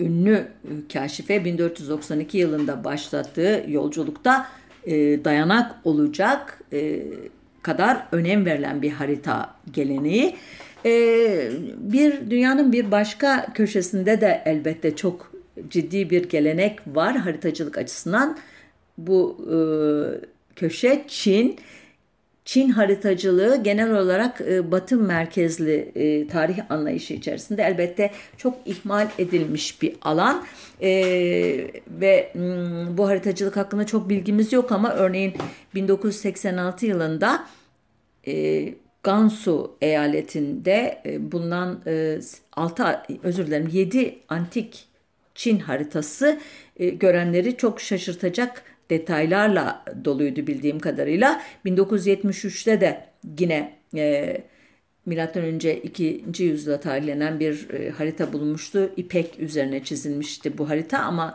ünlü 0.01 0.49
kaşife 0.93 1.45
1492 1.45 2.39
yılında 2.39 2.85
başlattığı 2.85 3.65
yolculukta 3.69 4.47
dayanak 5.25 5.75
olacak 5.85 6.61
kadar 7.63 8.07
önem 8.13 8.47
verilen 8.47 8.83
bir 8.83 8.91
harita 8.91 9.55
geleneği. 9.71 10.37
Bir 11.77 12.31
dünyanın 12.31 12.73
bir 12.73 12.91
başka 12.91 13.47
köşesinde 13.55 14.21
de 14.21 14.43
elbette 14.45 14.97
çok 14.97 15.33
ciddi 15.71 16.11
bir 16.11 16.29
gelenek 16.29 16.79
var 16.87 17.17
haritacılık 17.17 17.79
açısından 17.79 18.39
bu 18.99 19.39
e, 19.51 19.57
köşe 20.57 21.05
Çin. 21.09 21.57
Çin 22.45 22.71
haritacılığı 22.71 23.63
genel 23.63 23.99
olarak 23.99 24.41
e, 24.41 24.73
batı 24.73 24.97
merkezli 24.97 25.93
e, 25.95 26.29
tarih 26.29 26.71
anlayışı 26.71 27.15
içerisinde 27.15 27.63
elbette 27.63 28.11
çok 28.37 28.57
ihmal 28.67 29.09
edilmiş 29.19 29.83
bir 29.83 29.97
alan 30.03 30.45
e, 30.81 30.91
ve 31.89 32.33
m, 32.35 32.41
hmm, 32.41 32.99
bu 32.99 33.09
haritacılık 33.09 33.57
hakkında 33.57 33.87
çok 33.87 34.09
bilgimiz 34.09 34.53
yok 34.53 34.73
ama 34.73 34.95
örneğin 34.95 35.35
1986 35.75 36.87
yılında 36.87 37.47
e, 38.27 38.65
Gansu 39.03 39.77
eyaletinde 39.81 41.03
e, 41.07 41.33
bulunan 41.33 41.81
e, 41.87 42.19
6 42.53 42.85
özür 43.23 43.47
dilerim 43.47 43.69
7 43.73 44.19
antik 44.29 44.89
Çin 45.35 45.59
haritası 45.59 46.41
e, 46.77 46.89
görenleri 46.89 47.57
çok 47.57 47.81
şaşırtacak 47.81 48.63
detaylarla 48.91 49.85
doluydu 50.05 50.47
bildiğim 50.47 50.79
kadarıyla. 50.79 51.43
1973'te 51.67 52.81
de 52.81 53.05
yine 53.39 53.79
e, 53.97 54.37
milattan 55.07 55.43
önce 55.43 55.77
2. 55.77 56.25
yüzyılda 56.39 56.81
tarihlenen 56.81 57.41
bir 57.41 57.71
e, 57.71 57.91
harita 57.91 58.33
bulunmuştu. 58.33 58.91
İpek 58.97 59.39
üzerine 59.39 59.85
çizilmişti 59.85 60.59
bu 60.59 60.69
harita 60.69 60.99
ama 60.99 61.35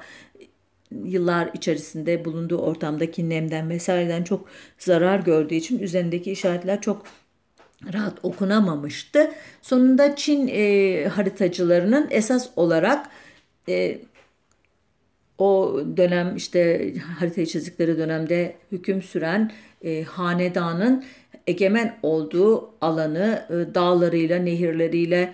yıllar 1.04 1.50
içerisinde 1.54 2.26
bulunduğu 2.26 2.58
ortamdaki 2.58 3.30
nemden 3.30 3.70
vesaireden 3.70 4.24
çok 4.24 4.48
zarar 4.78 5.20
gördüğü 5.20 5.56
için 5.56 5.80
üzerindeki 5.80 6.32
işaretler 6.32 6.82
çok 6.82 7.06
rahat 7.94 8.14
okunamamıştı. 8.24 9.32
Sonunda 9.62 10.16
Çin 10.16 10.48
e, 10.48 11.08
haritacılarının 11.08 12.08
esas 12.12 12.50
olarak 12.56 13.10
e, 13.70 14.00
o 15.38 15.80
dönem 15.98 16.36
işte 16.36 16.94
haritayı 17.20 17.48
çizdikleri 17.48 17.98
dönemde 17.98 18.56
hüküm 18.72 19.02
süren 19.02 19.52
e, 19.84 20.04
hanedanın 20.04 21.04
egemen 21.48 21.98
olduğu 22.04 22.70
alanı 22.82 23.46
e, 23.50 23.76
dağlarıyla, 23.76 24.40
nehirleriyle 24.40 25.34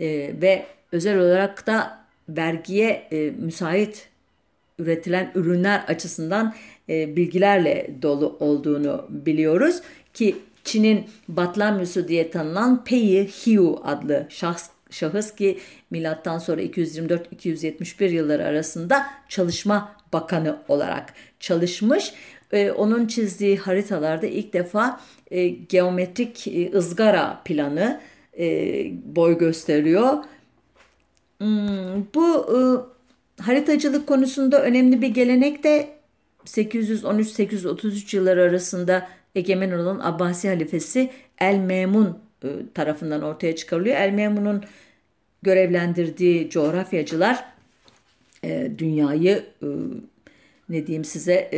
e, 0.00 0.06
ve 0.42 0.66
özel 0.92 1.18
olarak 1.18 1.66
da 1.66 1.98
vergiye 2.28 2.90
e, 3.12 3.30
müsait 3.30 4.08
üretilen 4.78 5.32
ürünler 5.34 5.84
açısından 5.88 6.54
e, 6.88 7.16
bilgilerle 7.16 7.90
dolu 8.02 8.36
olduğunu 8.40 9.06
biliyoruz 9.08 9.80
ki 10.14 10.36
Çin'in 10.64 11.06
Batlamyusu 11.28 12.08
diye 12.08 12.30
tanınan 12.30 12.84
Pei 12.84 13.26
Hiu 13.26 13.80
adlı 13.84 14.26
şahs 14.28 14.70
şahıs 14.90 15.34
ki 15.34 15.58
milattan 15.90 16.38
sonra 16.38 16.62
224-271 16.62 18.08
yılları 18.08 18.44
arasında 18.44 19.06
çalışma 19.28 19.96
bakanı 20.12 20.58
olarak 20.68 21.14
çalışmış. 21.40 22.12
Ee, 22.52 22.70
onun 22.70 23.06
çizdiği 23.06 23.56
haritalarda 23.56 24.26
ilk 24.26 24.52
defa 24.52 25.00
e, 25.30 25.48
geometrik 25.48 26.48
e, 26.48 26.72
ızgara 26.72 27.42
planı 27.44 28.00
e, 28.38 28.46
boy 29.16 29.38
gösteriyor. 29.38 30.24
Hmm, 31.38 32.04
bu 32.14 32.46
e, 32.56 32.58
haritacılık 33.42 34.06
konusunda 34.06 34.62
önemli 34.62 35.02
bir 35.02 35.08
gelenek 35.08 35.64
de 35.64 35.88
813-833 36.44 38.16
yılları 38.16 38.42
arasında 38.42 39.08
egemen 39.34 39.70
olan 39.70 40.00
Abbasi 40.02 40.48
halifesi 40.48 41.10
El 41.38 41.58
Memun 41.58 42.18
e, 42.44 42.48
tarafından 42.74 43.22
ortaya 43.22 43.56
çıkarılıyor. 43.56 43.96
El 43.96 44.12
Memun'un 44.12 44.64
görevlendirdiği 45.42 46.50
coğrafyacılar 46.50 47.44
e, 48.44 48.70
dünyayı 48.78 49.44
e, 49.62 49.66
ne 50.68 50.86
diyeyim 50.86 51.04
size 51.04 51.48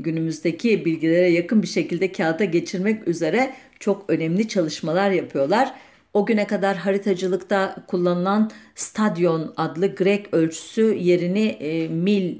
günümüzdeki 0.00 0.84
bilgilere 0.84 1.28
yakın 1.28 1.62
bir 1.62 1.66
şekilde 1.66 2.12
kağıda 2.12 2.44
geçirmek 2.44 3.08
üzere 3.08 3.54
çok 3.80 4.04
önemli 4.10 4.48
çalışmalar 4.48 5.10
yapıyorlar. 5.10 5.74
O 6.14 6.26
güne 6.26 6.46
kadar 6.46 6.76
haritacılıkta 6.76 7.76
kullanılan 7.86 8.50
stadyon 8.74 9.54
adlı 9.56 9.94
Grek 9.94 10.34
ölçüsü 10.34 10.94
yerini 11.00 11.58
mil 11.90 12.36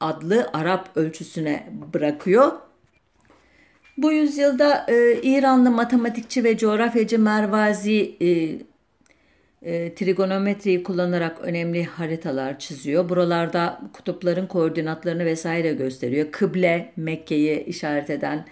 adlı 0.00 0.50
Arap 0.52 0.96
ölçüsüne 0.96 1.66
bırakıyor. 1.94 2.52
Bu 3.96 4.12
yüzyılda 4.12 4.86
e, 4.88 5.20
İranlı 5.22 5.70
matematikçi 5.70 6.44
ve 6.44 6.58
coğrafyacı 6.58 7.18
Mervazi 7.18 8.16
e, 8.22 8.58
e, 9.66 9.94
trigonometriyi 9.94 10.82
kullanarak 10.82 11.40
önemli 11.40 11.84
haritalar 11.84 12.58
çiziyor. 12.58 13.08
Buralarda 13.08 13.80
kutupların 13.92 14.46
koordinatlarını 14.46 15.24
vesaire 15.24 15.72
gösteriyor. 15.72 16.32
Kıble, 16.32 16.92
Mekke'yi 16.96 17.64
işaret 17.64 18.10
eden 18.10 18.46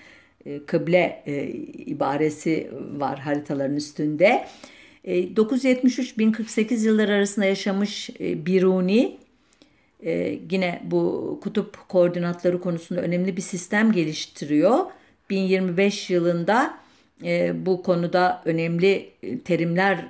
e, 0.46 0.64
kıble 0.66 1.22
e, 1.26 1.46
ibaresi 1.86 2.70
var 2.96 3.18
haritaların 3.18 3.76
üstünde. 3.76 4.46
E, 5.04 5.24
973-1048 5.24 6.86
yıllar 6.86 7.08
arasında 7.08 7.46
yaşamış 7.46 8.10
Biruni 8.20 9.16
yine 10.50 10.82
bu 10.84 11.38
kutup 11.42 11.88
koordinatları 11.88 12.60
konusunda 12.60 13.00
önemli 13.00 13.36
bir 13.36 13.42
sistem 13.42 13.92
geliştiriyor. 13.92 14.78
1025 15.30 16.10
yılında 16.10 16.78
bu 17.66 17.82
konuda 17.82 18.42
önemli 18.44 19.10
terimler 19.44 20.08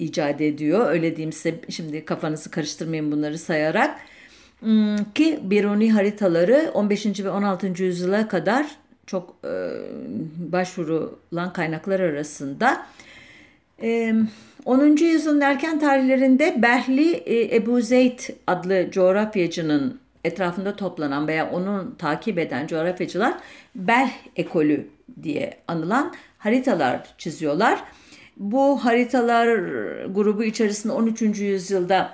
icat 0.00 0.40
ediyor. 0.40 0.90
Öyle 0.90 1.16
diyeyim 1.16 1.32
size 1.32 1.54
şimdi 1.68 2.04
kafanızı 2.04 2.50
karıştırmayın 2.50 3.12
bunları 3.12 3.38
sayarak. 3.38 4.00
Hmm, 4.60 4.96
ki 5.14 5.40
Biruni 5.42 5.92
haritaları 5.92 6.70
15. 6.74 7.06
ve 7.24 7.30
16. 7.30 7.82
yüzyıla 7.82 8.28
kadar 8.28 8.66
çok 9.06 9.36
e, 9.44 9.50
başvurulan 10.52 11.52
kaynaklar 11.52 12.00
arasında. 12.00 12.86
E, 13.82 14.14
10. 14.64 14.96
yüzyılın 14.96 15.40
erken 15.40 15.80
tarihlerinde 15.80 16.62
Behli 16.62 17.12
e, 17.12 17.56
Ebu 17.56 17.80
Zeyd 17.80 18.20
adlı 18.46 18.90
coğrafyacının 18.90 20.00
etrafında 20.24 20.76
toplanan 20.76 21.28
veya 21.28 21.50
onun 21.50 21.94
takip 21.98 22.38
eden 22.38 22.66
coğrafyacılar 22.66 23.34
Belh 23.74 24.10
ekolü 24.36 24.86
diye 25.22 25.54
anılan 25.68 26.14
haritalar 26.38 27.14
çiziyorlar. 27.18 27.84
Bu 28.40 28.84
haritalar 28.84 29.46
grubu 30.06 30.44
içerisinde 30.44 30.92
13. 30.92 31.22
yüzyılda 31.22 32.10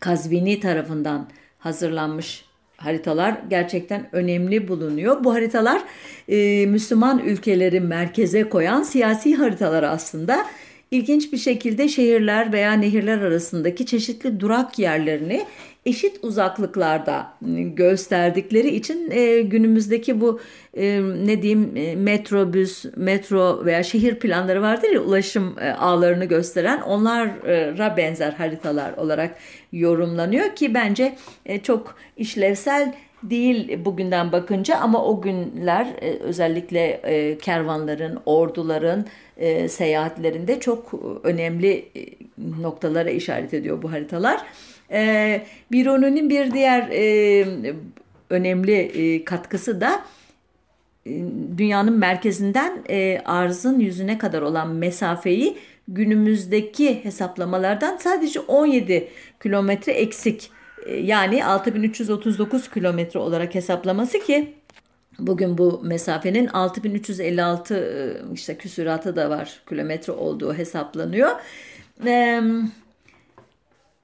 Kazvini 0.00 0.60
tarafından 0.60 1.28
hazırlanmış 1.58 2.44
haritalar 2.76 3.34
gerçekten 3.50 4.08
önemli 4.12 4.68
bulunuyor. 4.68 5.24
Bu 5.24 5.34
haritalar 5.34 5.82
e, 6.28 6.66
Müslüman 6.66 7.18
ülkeleri 7.18 7.80
merkeze 7.80 8.48
koyan 8.48 8.82
siyasi 8.82 9.34
haritalar 9.34 9.82
aslında. 9.82 10.46
İlginç 10.90 11.32
bir 11.32 11.38
şekilde 11.38 11.88
şehirler 11.88 12.52
veya 12.52 12.72
nehirler 12.72 13.18
arasındaki 13.18 13.86
çeşitli 13.86 14.40
durak 14.40 14.78
yerlerini 14.78 15.46
eşit 15.88 16.24
uzaklıklarda 16.24 17.32
ıı, 17.42 17.60
gösterdikleri 17.60 18.68
için 18.68 19.10
e, 19.10 19.40
günümüzdeki 19.40 20.20
bu 20.20 20.40
e, 20.74 21.00
ne 21.00 21.42
diyeyim 21.42 21.76
e, 21.76 21.96
metrobüs, 21.96 22.84
metro 22.96 23.64
veya 23.64 23.82
şehir 23.82 24.14
planları 24.14 24.62
vardır 24.62 24.88
ya 24.88 25.00
ulaşım 25.00 25.56
e, 25.60 25.70
ağlarını 25.70 26.24
gösteren 26.24 26.80
onlara 26.80 27.96
benzer 27.96 28.32
haritalar 28.32 28.92
olarak 28.92 29.34
yorumlanıyor 29.72 30.56
ki 30.56 30.74
bence 30.74 31.16
e, 31.46 31.58
çok 31.58 31.94
işlevsel 32.16 32.94
değil 33.22 33.84
bugünden 33.84 34.32
bakınca 34.32 34.76
ama 34.76 35.04
o 35.04 35.20
günler 35.20 35.86
özellikle 36.20 37.00
kervanların, 37.42 38.18
orduların 38.26 39.06
seyahatlerinde 39.68 40.60
çok 40.60 40.94
önemli 41.22 41.88
noktalara 42.60 43.10
işaret 43.10 43.54
ediyor 43.54 43.82
bu 43.82 43.92
haritalar. 43.92 44.40
E, 44.90 45.42
Birun'un 45.72 46.30
bir 46.30 46.52
diğer 46.52 46.88
önemli 48.30 49.24
katkısı 49.24 49.80
da 49.80 50.04
dünyanın 51.56 51.98
merkezinden 51.98 52.84
arzın 53.24 53.78
yüzüne 53.78 54.18
kadar 54.18 54.42
olan 54.42 54.68
mesafeyi 54.68 55.56
günümüzdeki 55.88 57.04
hesaplamalardan 57.04 57.96
sadece 57.96 58.40
17 58.40 59.08
kilometre 59.42 59.92
eksik 59.92 60.50
e, 60.86 60.96
yani 60.96 61.44
6339 61.44 62.70
kilometre 62.70 63.20
olarak 63.20 63.54
hesaplaması 63.54 64.18
ki 64.18 64.54
bugün 65.18 65.58
bu 65.58 65.80
mesafenin 65.84 66.46
6356 66.46 67.74
e, 67.74 68.34
işte 68.34 68.56
küsuratı 68.56 69.16
da 69.16 69.30
var 69.30 69.60
kilometre 69.68 70.12
olduğu 70.12 70.54
hesaplanıyor. 70.54 71.30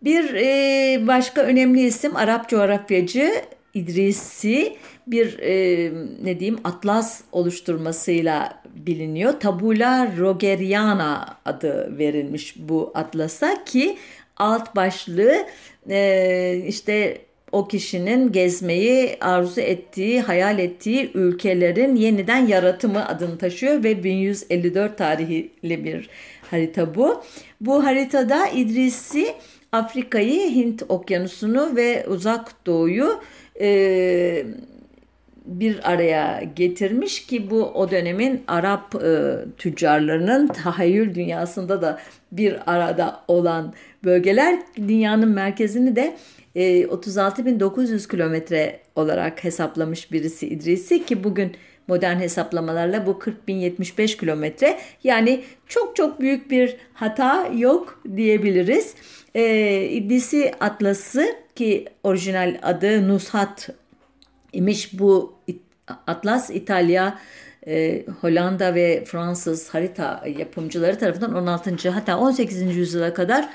Bir 0.04 0.34
e, 0.34 1.06
başka 1.06 1.42
önemli 1.42 1.86
isim 1.86 2.16
Arap 2.16 2.48
coğrafyacı 2.48 3.32
İdrisi 3.74 4.76
bir 5.06 5.38
ne 6.24 6.40
diyeyim 6.40 6.60
atlas 6.64 7.20
oluşturmasıyla 7.32 8.62
biliniyor. 8.74 9.32
Tabula 9.40 10.12
Rogeriana 10.18 11.36
adı 11.44 11.98
verilmiş 11.98 12.54
bu 12.58 12.92
atlasa 12.94 13.64
ki 13.64 13.96
alt 14.36 14.76
başlığı 14.76 15.46
e, 15.90 16.62
işte 16.66 17.20
o 17.52 17.68
kişinin 17.68 18.32
gezmeyi 18.32 19.16
arzu 19.20 19.60
ettiği, 19.60 20.20
hayal 20.20 20.58
ettiği 20.58 21.10
ülkelerin 21.14 21.96
yeniden 21.96 22.46
yaratımı 22.46 23.08
adını 23.08 23.38
taşıyor 23.38 23.84
ve 23.84 24.04
1154 24.04 24.98
tarihli 24.98 25.84
bir 25.84 26.08
harita 26.50 26.94
bu. 26.94 27.22
Bu 27.60 27.84
haritada 27.84 28.46
İdrisi 28.46 29.34
Afrika'yı, 29.74 30.50
Hint 30.54 30.82
okyanusunu 30.88 31.76
ve 31.76 32.06
uzak 32.08 32.66
doğuyu 32.66 33.20
e, 33.60 34.46
bir 35.44 35.92
araya 35.92 36.42
getirmiş 36.56 37.26
ki 37.26 37.50
bu 37.50 37.64
o 37.64 37.90
dönemin 37.90 38.42
Arap 38.48 38.94
e, 38.94 39.34
tüccarlarının 39.58 40.46
tahayyül 40.46 41.14
dünyasında 41.14 41.82
da 41.82 41.98
bir 42.32 42.72
arada 42.72 43.20
olan 43.28 43.74
bölgeler. 44.04 44.58
Dünyanın 44.76 45.28
merkezini 45.28 45.96
de 45.96 46.16
e, 46.54 46.82
36.900 46.82 48.08
kilometre 48.10 48.80
olarak 48.96 49.44
hesaplamış 49.44 50.12
birisi 50.12 50.48
İdrisi 50.48 51.04
ki 51.04 51.24
bugün 51.24 51.52
modern 51.88 52.16
hesaplamalarla 52.16 53.06
bu 53.06 53.10
40.075 53.10 54.16
kilometre 54.16 54.78
yani 55.04 55.44
çok 55.66 55.96
çok 55.96 56.20
büyük 56.20 56.50
bir 56.50 56.76
hata 56.94 57.46
yok 57.46 58.02
diyebiliriz. 58.16 58.94
E, 59.34 59.82
İdrisi 59.82 60.52
Atlası 60.60 61.26
ki 61.54 61.84
orijinal 62.02 62.58
adı 62.62 63.08
Nushat 63.08 63.68
imiş 64.52 64.98
bu 64.98 65.34
Atlas 66.06 66.50
İtalya, 66.50 67.18
e, 67.66 68.04
Hollanda 68.20 68.74
ve 68.74 69.04
Fransız 69.04 69.68
harita 69.68 70.24
yapımcıları 70.38 70.98
tarafından 70.98 71.34
16. 71.34 71.90
hatta 71.90 72.18
18. 72.18 72.76
yüzyıla 72.76 73.14
kadar 73.14 73.48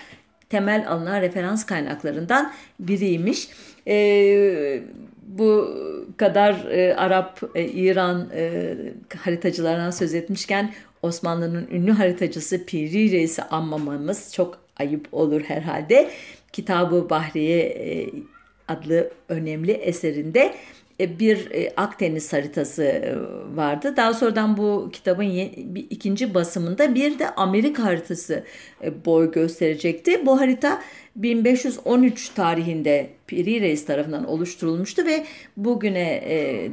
temel 0.49 0.89
alınan 0.89 1.21
referans 1.21 1.65
kaynaklarından 1.65 2.53
biriymiş. 2.79 3.49
E, 3.87 4.81
bu 5.29 5.75
kadar 6.17 6.65
e, 6.71 6.95
Arap, 6.95 7.41
e, 7.55 7.65
İran 7.65 8.29
e, 8.35 8.75
haritacılarından 9.17 9.91
söz 9.91 10.13
etmişken 10.13 10.73
Osmanlı'nın 11.01 11.67
ünlü 11.71 11.91
haritacısı 11.91 12.65
Piri 12.65 13.11
Reis'i 13.11 13.41
anmamamız 13.41 14.33
çok 14.33 14.57
ayıp 14.77 15.07
olur 15.11 15.41
herhalde. 15.41 16.09
Kitabı 16.51 17.09
Bahriye 17.09 17.59
e, 17.59 18.09
adlı 18.67 19.11
önemli 19.29 19.71
eserinde 19.71 20.53
e, 20.99 21.19
bir 21.19 21.51
e, 21.51 21.73
Akdeniz 21.77 22.33
haritası 22.33 22.83
e, 22.83 23.15
vardı. 23.55 23.93
Daha 23.97 24.13
sonradan 24.13 24.57
bu 24.57 24.89
kitabın 24.93 25.23
ikinci 25.89 26.33
basımında 26.33 26.95
bir 26.95 27.19
de 27.19 27.29
Amerika 27.29 27.83
haritası 27.83 28.43
boy 29.05 29.31
gösterecekti. 29.31 30.25
Bu 30.25 30.41
harita 30.41 30.81
1513 31.19 32.29
tarihinde 32.29 33.09
Piri 33.27 33.61
Reis 33.61 33.85
tarafından 33.85 34.25
oluşturulmuştu 34.25 35.05
ve 35.05 35.25
bugüne 35.57 36.23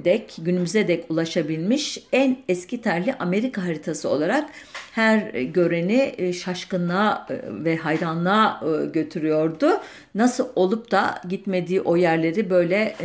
dek, 0.05 0.37
günümüze 0.39 0.89
dek 0.89 1.05
ulaşabilmiş 1.09 1.99
en 2.13 2.37
eski 2.49 2.81
terli 2.81 3.15
Amerika 3.15 3.65
haritası 3.65 4.09
olarak 4.09 4.51
her 4.97 5.19
göreni 5.35 6.15
e, 6.19 6.33
şaşkınlığa 6.33 7.27
e, 7.31 7.65
ve 7.65 7.77
hayranlığa 7.77 8.61
e, 8.63 8.87
götürüyordu. 8.87 9.69
Nasıl 10.15 10.49
olup 10.55 10.91
da 10.91 11.21
gitmediği 11.29 11.81
o 11.81 11.97
yerleri 11.97 12.51
böyle 12.51 12.97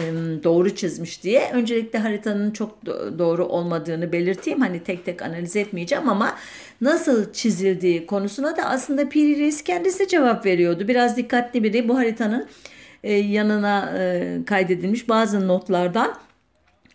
doğru 0.43 0.75
çizmiş 0.75 1.23
diye. 1.23 1.51
Öncelikle 1.53 1.99
haritanın 1.99 2.51
çok 2.51 2.85
doğru 3.19 3.45
olmadığını 3.45 4.11
belirteyim. 4.11 4.61
Hani 4.61 4.83
tek 4.83 5.05
tek 5.05 5.21
analiz 5.21 5.55
etmeyeceğim 5.55 6.09
ama 6.09 6.35
nasıl 6.81 7.33
çizildiği 7.33 8.05
konusuna 8.05 8.57
da 8.57 8.63
aslında 8.63 9.09
Piri 9.09 9.39
Reis 9.39 9.63
kendisi 9.63 10.07
cevap 10.07 10.45
veriyordu. 10.45 10.87
Biraz 10.87 11.17
dikkatli 11.17 11.63
biri 11.63 11.87
bu 11.87 11.97
haritanın 11.97 12.47
yanına 13.03 13.93
kaydedilmiş 14.45 15.09
bazı 15.09 15.47
notlardan 15.47 16.17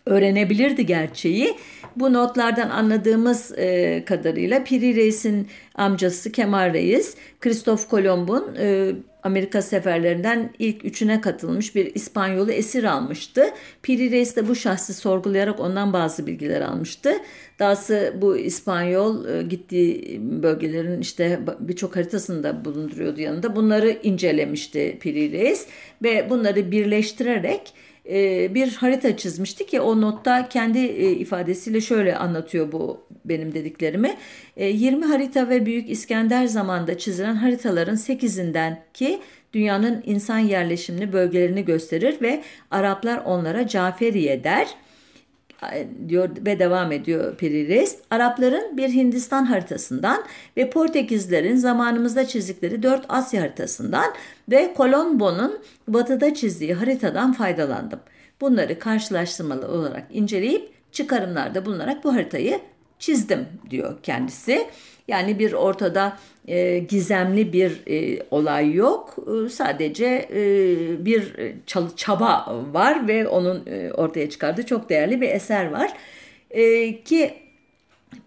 öğrenebilirdi 0.07 0.85
gerçeği. 0.85 1.57
Bu 1.95 2.13
notlardan 2.13 2.69
anladığımız 2.69 3.51
e, 3.57 4.03
kadarıyla 4.05 4.63
Piri 4.63 4.95
Reis'in 4.95 5.47
amcası 5.75 6.31
Kemal 6.31 6.73
Reis, 6.73 7.15
Kristof 7.39 7.89
Kolomb'un 7.89 8.55
e, 8.59 8.91
Amerika 9.27 9.61
seferlerinden 9.61 10.53
ilk 10.59 10.85
üçüne 10.85 11.21
katılmış 11.21 11.75
bir 11.75 11.95
İspanyolu 11.95 12.51
esir 12.51 12.83
almıştı. 12.83 13.43
Piri 13.83 14.11
Reis 14.11 14.35
de 14.35 14.47
bu 14.47 14.55
şahsı 14.55 14.93
sorgulayarak 14.93 15.59
ondan 15.59 15.93
bazı 15.93 16.27
bilgiler 16.27 16.61
almıştı. 16.61 17.11
Dahası 17.59 18.13
bu 18.21 18.37
İspanyol 18.37 19.25
e, 19.25 19.43
gittiği 19.43 20.19
bölgelerin 20.43 21.01
işte 21.01 21.39
birçok 21.59 21.95
haritasını 21.95 22.43
da 22.43 22.65
bulunduruyordu 22.65 23.21
yanında. 23.21 23.55
Bunları 23.55 23.97
incelemişti 24.03 24.97
Piri 24.99 25.31
Reis 25.31 25.67
ve 26.03 26.29
bunları 26.29 26.71
birleştirerek 26.71 27.73
e, 28.09 28.55
bir 28.55 28.75
harita 28.75 29.17
çizmişti 29.17 29.65
ki 29.65 29.81
o 29.81 30.01
notta 30.01 30.49
kendi 30.49 30.79
e, 30.79 31.11
ifadesiyle 31.11 31.81
şöyle 31.81 32.17
anlatıyor 32.17 32.71
bu 32.71 33.07
benim 33.25 33.53
dediklerimi. 33.53 34.17
20 34.57 35.05
e, 35.05 35.07
harita 35.07 35.49
ve 35.49 35.65
Büyük 35.65 35.89
İskender 35.89 36.45
zamanında 36.45 36.97
çizilen 36.97 37.35
haritaların 37.35 37.95
8'inden 37.95 38.77
ki 38.93 39.19
dünyanın 39.53 40.03
insan 40.05 40.39
yerleşimini 40.39 41.13
bölgelerini 41.13 41.65
gösterir 41.65 42.21
ve 42.21 42.43
Araplar 42.71 43.21
onlara 43.25 43.67
Caferiye 43.67 44.43
der 44.43 44.67
diyor 46.07 46.29
ve 46.45 46.59
devam 46.59 46.91
ediyor 46.91 47.37
Piriris. 47.37 47.97
Arapların 48.09 48.77
bir 48.77 48.89
Hindistan 48.89 49.45
haritasından 49.45 50.23
ve 50.57 50.69
Portekizlerin 50.69 51.55
zamanımızda 51.55 52.27
çizdikleri 52.27 52.83
dört 52.83 53.05
Asya 53.09 53.41
haritasından 53.41 54.13
ve 54.51 54.73
Colombo'nun 54.77 55.59
batıda 55.87 56.33
çizdiği 56.33 56.73
haritadan 56.73 57.33
faydalandım. 57.33 57.99
Bunları 58.41 58.79
karşılaştırmalı 58.79 59.67
olarak 59.67 60.03
inceleyip 60.11 60.73
çıkarımlarda 60.91 61.65
bulunarak 61.65 62.03
bu 62.03 62.13
haritayı 62.13 62.59
çizdim 62.99 63.47
diyor 63.69 63.97
kendisi. 64.03 64.67
Yani 65.07 65.39
bir 65.39 65.53
ortada 65.53 66.17
e, 66.47 66.79
gizemli 66.79 67.53
bir 67.53 67.81
e, 67.87 68.23
olay 68.31 68.73
yok. 68.73 69.15
E, 69.45 69.49
sadece 69.49 70.29
e, 70.33 70.45
bir 71.05 71.33
çaba 71.95 72.63
var 72.73 73.07
ve 73.07 73.27
onun 73.27 73.65
e, 73.65 73.91
ortaya 73.93 74.29
çıkardığı 74.29 74.65
çok 74.65 74.89
değerli 74.89 75.21
bir 75.21 75.29
eser 75.29 75.71
var. 75.71 75.93
E, 76.51 77.03
ki 77.03 77.33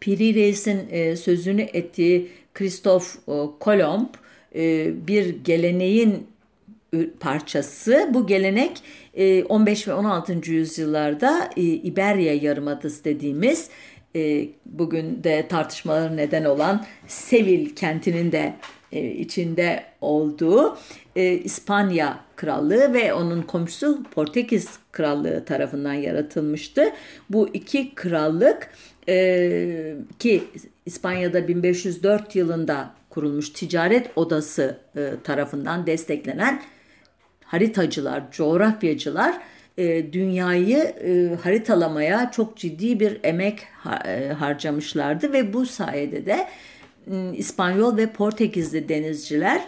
Piri 0.01 0.35
Reis'in 0.35 0.89
e, 0.91 1.17
sözünü 1.17 1.63
ettiği 1.63 2.29
Christoph 2.55 3.05
e, 3.29 3.33
Kolomb 3.61 4.09
e, 4.55 4.93
bir 5.07 5.45
geleneğin 5.45 6.27
parçası. 7.21 8.11
Bu 8.15 8.27
gelenek 8.27 8.83
15 9.49 9.89
e, 9.89 9.91
ve 9.91 9.95
16. 9.95 10.51
yüzyıllarda 10.53 11.51
e, 11.57 11.63
İberya 11.63 12.35
Yarımadası 12.35 13.05
dediğimiz 13.05 13.69
e, 14.17 14.49
bugün 14.67 15.25
de 15.25 15.49
tartışmaları 15.49 16.17
neden 16.17 16.45
olan 16.45 16.87
Sevil 17.07 17.75
kentinin 17.75 18.33
de 18.33 18.55
e, 18.93 19.11
içinde 19.11 19.85
olduğu 20.01 20.79
e, 21.17 21.33
İspanya 21.33 22.21
Krallığı 22.37 22.95
ve 22.95 23.15
onun 23.15 23.43
komşusu 23.43 24.03
Portekiz 24.03 24.69
Krallığı 24.93 25.45
tarafından 25.45 25.93
yaratılmıştı. 25.93 26.85
Bu 27.31 27.49
iki 27.49 27.95
krallık 27.95 28.71
e, 29.09 29.95
ki 30.19 30.45
İspanya'da 30.87 31.49
1504 31.49 32.37
yılında 32.37 32.91
kurulmuş 33.11 33.51
ticaret 33.51 34.11
odası 34.17 34.79
e, 34.97 35.11
tarafından 35.25 35.87
desteklenen 35.87 36.63
haritacılar, 37.45 38.23
coğrafyacılar 38.33 39.41
e, 39.81 40.13
dünyayı 40.13 40.79
e, 40.79 41.37
haritalamaya 41.43 42.31
çok 42.31 42.57
ciddi 42.57 43.01
bir 43.01 43.21
emek 43.23 43.61
e, 44.07 44.29
harcamışlardı 44.29 45.33
ve 45.33 45.53
bu 45.53 45.67
sayede 45.67 46.27
de 46.27 46.49
İspanyol 47.35 47.97
ve 47.97 48.07
Portekizli 48.07 48.89
denizciler 48.89 49.61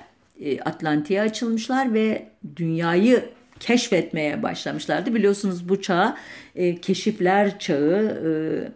Atlantik'e 0.64 1.20
açılmışlar 1.20 1.94
ve 1.94 2.27
dünyayı 2.57 3.25
keşfetmeye 3.61 4.42
başlamışlardı. 4.42 5.14
Biliyorsunuz 5.14 5.68
bu 5.68 5.83
çağ 5.83 6.16
keşifler 6.83 7.59
çağı, 7.59 8.72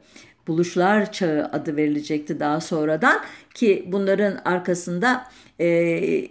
buluşlar 0.46 1.12
çağı 1.12 1.44
adı 1.52 1.76
verilecekti 1.76 2.40
daha 2.40 2.60
sonradan 2.60 3.20
ki 3.54 3.84
bunların 3.86 4.38
arkasında 4.44 5.24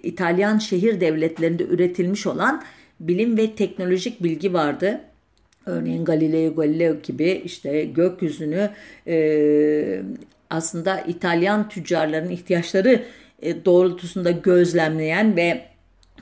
İtalyan 0.03 0.57
şehir 0.57 1.01
devletlerinde 1.01 1.63
üretilmiş 1.63 2.27
olan 2.27 2.63
bilim 2.99 3.37
ve 3.37 3.55
teknolojik 3.55 4.23
bilgi 4.23 4.53
vardı. 4.53 5.01
Örneğin 5.65 6.05
Galileo 6.05 6.55
Galileo 6.55 7.01
gibi 7.03 7.41
işte 7.45 7.85
gökyüzünü 7.85 8.69
e, 9.07 10.01
aslında 10.49 10.99
İtalyan 10.99 11.69
tüccarların 11.69 12.29
ihtiyaçları 12.29 13.03
e, 13.41 13.65
doğrultusunda 13.65 14.31
gözlemleyen 14.31 15.35
ve 15.35 15.65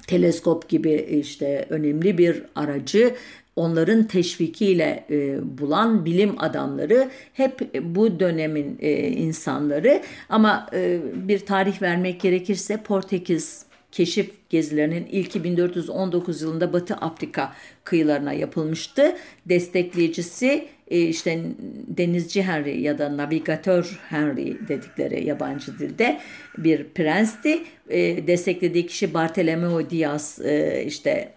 teleskop 0.07 0.69
gibi 0.69 0.93
işte 1.21 1.65
önemli 1.69 2.17
bir 2.17 2.43
aracı 2.55 3.15
onların 3.55 4.03
teşvikiyle 4.03 5.05
e, 5.09 5.37
bulan 5.57 6.05
bilim 6.05 6.41
adamları 6.41 7.09
hep 7.33 7.73
bu 7.81 8.19
dönemin 8.19 8.77
e, 8.81 9.07
insanları 9.07 10.01
ama 10.29 10.67
e, 10.73 10.99
bir 11.15 11.39
tarih 11.39 11.81
vermek 11.81 12.21
gerekirse 12.21 12.77
Portekiz 12.77 13.65
keşif 13.93 14.49
gezilerinin 14.49 15.05
ilki 15.05 15.43
1419 15.43 16.41
yılında 16.41 16.73
Batı 16.73 16.95
Afrika 16.95 17.53
kıyılarına 17.83 18.33
yapılmıştı. 18.33 19.15
Destekleyicisi 19.45 20.67
e, 20.87 21.01
işte 21.01 21.41
denizci 21.87 22.43
Henry 22.43 22.81
ya 22.81 22.97
da 22.97 23.17
navigatör 23.17 23.99
Henry 24.09 24.67
dedikleri 24.67 25.27
yabancı 25.27 25.79
dilde 25.79 26.19
bir 26.57 26.83
prensti. 26.89 27.63
E, 27.89 28.27
desteklediği 28.27 28.87
kişi 28.87 29.13
Bartolomeo 29.13 29.89
Diaz 29.89 30.39
e, 30.43 30.83
işte 30.87 31.33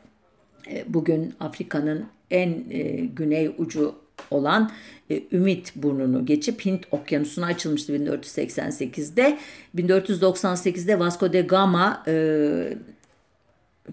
bugün 0.87 1.35
Afrika'nın 1.41 2.07
en 2.31 2.65
güney 3.15 3.55
ucu 3.59 3.95
olan 4.31 4.71
e, 5.11 5.23
Ümit 5.33 5.77
burnunu 5.77 6.27
geçip 6.27 6.65
Hint 6.65 6.87
okyanusuna 6.91 7.47
açılmıştı 7.47 7.93
1488'de. 7.97 9.39
1498'de 9.77 10.99
Vasco 10.99 11.33
da 11.33 11.41
Gama 11.41 12.03
e, 12.07 12.15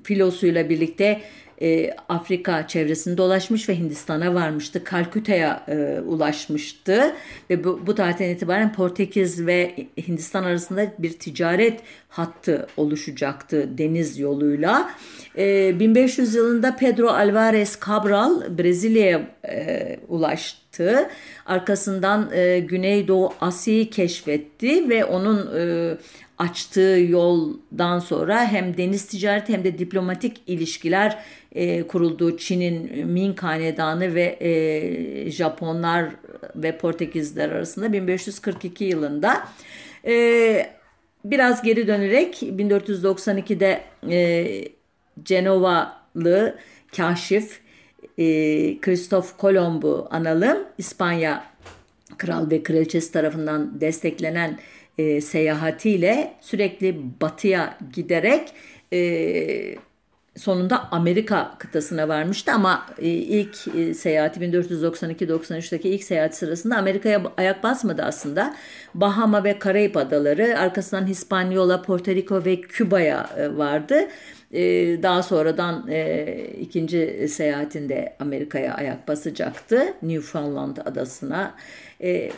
filosuyla 0.03 0.69
birlikte 0.69 1.21
e, 1.63 1.95
Afrika 2.09 2.67
çevresini 2.67 3.17
dolaşmış 3.17 3.69
ve 3.69 3.77
Hindistan'a 3.77 4.33
varmıştı. 4.33 4.83
Kalküta'ya 4.83 5.63
e, 5.67 6.01
ulaşmıştı 6.05 7.15
ve 7.49 7.63
bu, 7.63 7.81
bu 7.87 7.95
tarihten 7.95 8.29
itibaren 8.29 8.73
Portekiz 8.73 9.45
ve 9.45 9.75
Hindistan 10.07 10.43
arasında 10.43 10.93
bir 10.99 11.19
ticaret 11.19 11.79
hattı 12.09 12.67
oluşacaktı 12.77 13.77
deniz 13.77 14.19
yoluyla. 14.19 14.91
E, 15.37 15.79
1500 15.79 16.35
yılında 16.35 16.75
Pedro 16.75 17.07
Alvarez 17.07 17.79
Cabral 17.87 18.57
Brezilya'ya 18.57 19.21
e, 19.47 19.99
ulaştı. 20.07 21.09
Arkasından 21.45 22.29
e, 22.33 22.59
Güneydoğu 22.59 23.33
Asya'yı 23.41 23.89
keşfetti 23.89 24.89
ve 24.89 25.05
onun 25.05 25.57
e, 25.57 25.97
açtığı 26.43 27.05
yoldan 27.09 27.99
sonra 27.99 28.45
hem 28.45 28.77
deniz 28.77 29.05
ticareti 29.05 29.53
hem 29.53 29.63
de 29.63 29.77
diplomatik 29.77 30.41
ilişkiler 30.47 31.17
e, 31.51 31.87
kurulduğu 31.87 32.37
Çin'in 32.37 33.07
Ming 33.07 33.39
Hanedanı 33.39 34.15
ve 34.15 34.37
e, 34.39 35.31
Japonlar 35.31 36.09
ve 36.55 36.77
Portekizler 36.77 37.49
arasında 37.49 37.93
1542 37.93 38.83
yılında 38.83 39.47
e, 40.05 40.69
biraz 41.25 41.63
geri 41.63 41.87
dönerek 41.87 42.41
1492'de 42.41 43.81
e, 44.09 44.47
Cenovalı 45.23 46.57
kaşif 46.97 47.61
e, 48.17 48.23
Kristof 48.79 49.37
Kolomb'u 49.37 50.07
analım. 50.11 50.57
İspanya 50.77 51.43
kral 52.17 52.51
ve 52.51 52.63
kraliçesi 52.63 53.11
tarafından 53.11 53.81
desteklenen 53.81 54.59
e, 54.97 55.21
seyahatiyle 55.21 56.33
sürekli 56.41 56.95
batıya 57.21 57.77
giderek 57.93 58.53
e, 58.93 59.75
sonunda 60.35 60.91
Amerika 60.91 61.55
kıtasına 61.59 62.07
varmıştı 62.07 62.51
ama 62.51 62.85
e, 62.97 63.07
ilk 63.09 63.67
e, 63.75 63.93
seyahati 63.93 64.39
1492-93'teki 64.39 65.89
ilk 65.89 66.03
seyahat 66.03 66.35
sırasında 66.35 66.77
Amerika'ya 66.77 67.21
ayak 67.37 67.63
basmadı 67.63 68.01
aslında. 68.01 68.55
Bahama 68.93 69.43
ve 69.43 69.59
Karayip 69.59 69.97
adaları 69.97 70.59
arkasından 70.59 71.07
Hispaniola, 71.07 71.81
Porto 71.81 72.11
Rico 72.11 72.45
ve 72.45 72.61
Küba'ya 72.61 73.29
e, 73.37 73.57
vardı. 73.57 73.95
Daha 75.03 75.23
sonradan 75.23 75.87
ikinci 76.61 77.27
seyahatinde 77.29 78.15
Amerika'ya 78.19 78.73
ayak 78.73 79.07
basacaktı. 79.07 79.93
Newfoundland 80.01 80.77
adasına. 80.77 81.55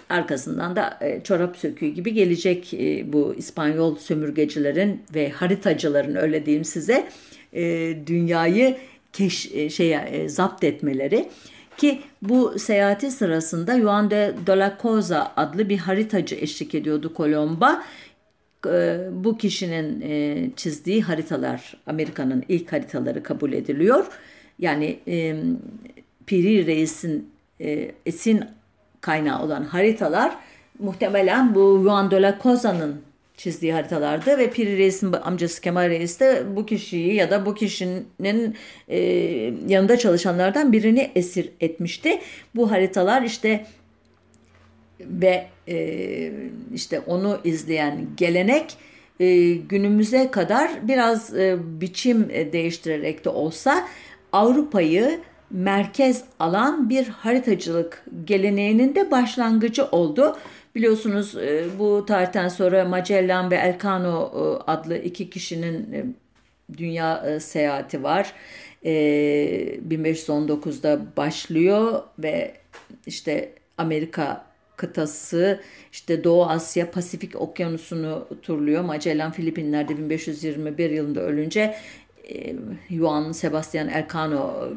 Arkasından 0.10 0.76
da 0.76 1.00
çorap 1.24 1.58
söküğü 1.58 1.88
gibi 1.88 2.14
gelecek 2.14 2.74
bu 3.14 3.36
İspanyol 3.38 3.96
sömürgecilerin 3.96 5.04
ve 5.16 5.30
haritacıların 5.30 6.16
öyle 6.16 6.46
diyeyim 6.46 6.66
size 6.66 7.08
e, 7.56 7.96
dünyayı 8.08 8.78
keş, 9.14 9.52
e, 9.54 9.70
şeye, 9.70 10.00
e, 10.12 10.30
zapt 10.30 10.64
etmeleri 10.64 11.30
ki 11.78 12.02
bu 12.22 12.60
seyahati 12.60 13.12
sırasında 13.12 13.80
Juan 13.80 14.12
de, 14.12 14.34
de 14.48 14.58
la 14.58 14.78
Cosa 14.82 15.34
adlı 15.38 15.70
bir 15.70 15.78
haritacı 15.78 16.36
eşlik 16.36 16.76
ediyordu 16.76 17.14
Kolomba. 17.14 17.84
E, 18.68 19.00
bu 19.12 19.38
kişinin 19.38 20.02
e, 20.02 20.50
çizdiği 20.56 21.02
haritalar 21.02 21.78
Amerika'nın 21.88 22.44
ilk 22.50 22.74
haritaları 22.74 23.24
kabul 23.24 23.54
ediliyor. 23.54 24.06
Yani 24.60 25.00
e, 25.08 25.36
Piri 26.26 26.66
Reis'in 26.66 27.30
esin 28.06 28.46
kaynağı 29.02 29.44
olan 29.44 29.64
haritalar 29.64 30.36
muhtemelen 30.80 31.56
bu 31.56 31.80
Juan 31.84 32.12
de 32.12 32.22
la 32.22 32.40
Cosa'nın 32.44 33.02
çizdiği 33.38 33.74
haritalardı 33.74 34.38
ve 34.38 34.50
Piri 34.50 34.78
Reis'in 34.78 35.14
amcası 35.14 35.62
Kemal 35.62 35.90
Reis 35.90 36.20
de 36.20 36.44
bu 36.56 36.66
kişiyi 36.66 37.14
ya 37.14 37.32
da 37.32 37.46
bu 37.46 37.56
kişinin 37.56 38.56
e, 38.88 39.00
yanında 39.68 39.98
çalışanlardan 39.98 40.72
birini 40.74 41.12
esir 41.16 41.50
etmişti. 41.60 42.20
Bu 42.56 42.72
haritalar 42.72 43.22
işte 43.22 43.66
ve 45.00 45.48
e, 45.68 46.32
işte 46.74 47.00
onu 47.00 47.40
izleyen 47.44 48.08
gelenek 48.18 48.78
e, 49.20 49.54
günümüze 49.54 50.32
kadar 50.32 50.72
biraz 50.88 51.36
e, 51.36 51.58
biçim 51.82 52.30
değiştirerek 52.30 53.26
de 53.26 53.30
olsa 53.30 53.88
Avrupa'yı 54.32 55.20
merkez 55.50 56.24
alan 56.40 56.90
bir 56.90 57.08
haritacılık 57.08 58.06
geleneğinin 58.26 58.96
de 58.96 59.12
başlangıcı 59.12 59.86
oldu. 59.86 60.38
Biliyorsunuz 60.76 61.36
e, 61.36 61.66
bu 61.80 62.06
tarihten 62.06 62.48
sonra 62.48 62.86
Magellan 62.86 63.52
ve 63.52 63.56
Elcano 63.56 64.32
e, 64.36 64.40
adlı 64.72 64.98
iki 64.98 65.30
kişinin 65.30 65.94
e, 65.94 66.06
dünya 66.78 67.40
seyahati 67.40 68.04
var. 68.04 68.34
1519'da 68.84 71.02
başlıyor 71.18 72.04
ve 72.20 72.54
işte 73.06 73.54
Amerika 73.78 74.46
kıtası 74.76 75.62
işte 75.92 76.24
Doğu 76.24 76.46
Asya 76.46 76.92
Pasifik 76.92 77.42
okyanusunu 77.42 78.28
turluyor. 78.42 78.84
Magellan 78.84 79.32
Filipinler'de 79.32 79.98
1521 79.98 80.90
yılında 80.90 81.22
ölünce 81.22 81.76
Juan 82.90 83.32
Sebastian 83.32 83.90
Elcano 83.90 84.70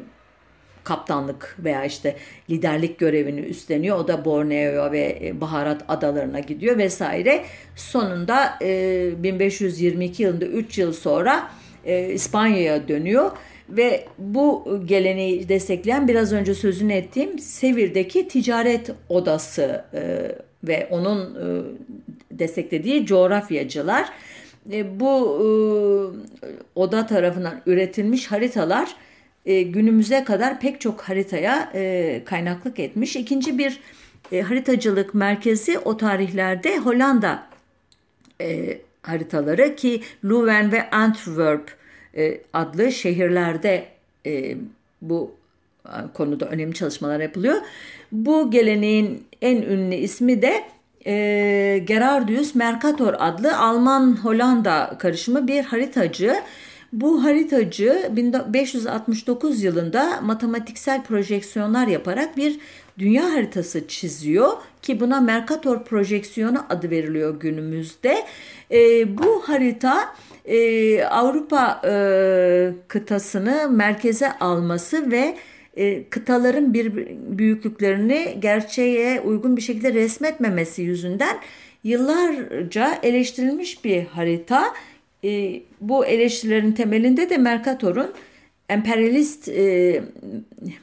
kaptanlık 0.89 1.55
veya 1.59 1.85
işte 1.85 2.15
liderlik 2.49 2.99
görevini 2.99 3.39
üstleniyor. 3.39 3.97
O 3.97 4.07
da 4.07 4.25
Borneo 4.25 4.91
ve 4.91 5.19
e, 5.23 5.41
Baharat 5.41 5.85
adalarına 5.87 6.39
gidiyor 6.39 6.77
vesaire. 6.77 7.43
Sonunda 7.75 8.57
e, 8.61 9.23
1522 9.23 10.23
yılında 10.23 10.45
3 10.45 10.77
yıl 10.77 10.93
sonra 10.93 11.49
e, 11.85 12.13
İspanya'ya 12.13 12.87
dönüyor 12.87 13.31
ve 13.69 14.05
bu 14.17 14.79
geleneği 14.85 15.49
destekleyen 15.49 16.07
biraz 16.07 16.33
önce 16.33 16.53
sözünü 16.53 16.93
ettiğim 16.93 17.39
Sevil'deki 17.39 18.27
ticaret 18.27 18.91
odası 19.09 19.85
e, 19.93 20.31
ve 20.63 20.87
onun 20.91 21.19
e, 21.19 21.45
desteklediği 22.31 23.05
coğrafyacılar 23.05 24.09
e, 24.71 24.99
bu 24.99 25.39
e, 25.41 25.47
oda 26.75 27.07
tarafından 27.07 27.61
üretilmiş 27.65 28.31
haritalar 28.31 28.95
e, 29.45 29.61
günümüze 29.61 30.23
kadar 30.23 30.59
pek 30.59 30.81
çok 30.81 31.01
haritaya 31.01 31.71
e, 31.73 32.21
kaynaklık 32.25 32.79
etmiş. 32.79 33.15
İkinci 33.15 33.57
bir 33.57 33.79
e, 34.31 34.41
haritacılık 34.41 35.13
merkezi 35.13 35.79
o 35.79 35.97
tarihlerde 35.97 36.77
Hollanda 36.77 37.43
e, 38.41 38.77
haritaları 39.01 39.75
ki 39.75 40.01
Leuven 40.25 40.71
ve 40.71 40.89
Antwerp 40.89 41.77
e, 42.17 42.41
adlı 42.53 42.91
şehirlerde 42.91 43.85
e, 44.25 44.57
bu 45.01 45.35
e, 45.85 45.91
konuda 46.13 46.45
önemli 46.45 46.73
çalışmalar 46.73 47.19
yapılıyor. 47.19 47.57
Bu 48.11 48.51
geleneğin 48.51 49.23
en 49.41 49.61
ünlü 49.61 49.95
ismi 49.95 50.41
de 50.41 50.63
e, 51.05 51.83
Gerardius 51.85 52.55
Mercator 52.55 53.13
adlı 53.19 53.57
Alman-Hollanda 53.57 54.97
karışımı 54.97 55.47
bir 55.47 55.63
haritacı. 55.63 56.35
Bu 56.93 57.23
haritacı 57.23 58.09
1569 58.15 59.63
yılında 59.63 60.21
matematiksel 60.21 61.03
projeksiyonlar 61.03 61.87
yaparak 61.87 62.37
bir 62.37 62.59
dünya 62.99 63.33
haritası 63.33 63.87
çiziyor 63.87 64.51
ki 64.81 64.99
buna 64.99 65.21
Mercator 65.21 65.83
projeksiyonu 65.83 66.65
adı 66.69 66.89
veriliyor 66.89 67.39
günümüzde. 67.39 68.25
E, 68.71 69.17
bu 69.17 69.41
harita 69.45 70.15
e, 70.45 71.03
Avrupa 71.03 71.81
e, 71.85 72.73
kıtasını 72.87 73.69
merkeze 73.69 74.31
alması 74.39 75.11
ve 75.11 75.37
e, 75.77 76.03
kıtaların 76.03 76.73
bir 76.73 76.95
büyüklüklerini 77.37 78.37
gerçeğe 78.39 79.21
uygun 79.21 79.57
bir 79.57 79.61
şekilde 79.61 79.93
resmetmemesi 79.93 80.81
yüzünden 80.81 81.37
yıllarca 81.83 82.99
eleştirilmiş 83.03 83.85
bir 83.85 84.05
harita 84.05 84.73
e, 85.23 85.61
bu 85.81 86.05
eleştirilerin 86.05 86.71
temelinde 86.71 87.29
de 87.29 87.37
Mercator'un 87.37 88.13
emperyalist 88.69 89.49
e, 89.49 90.03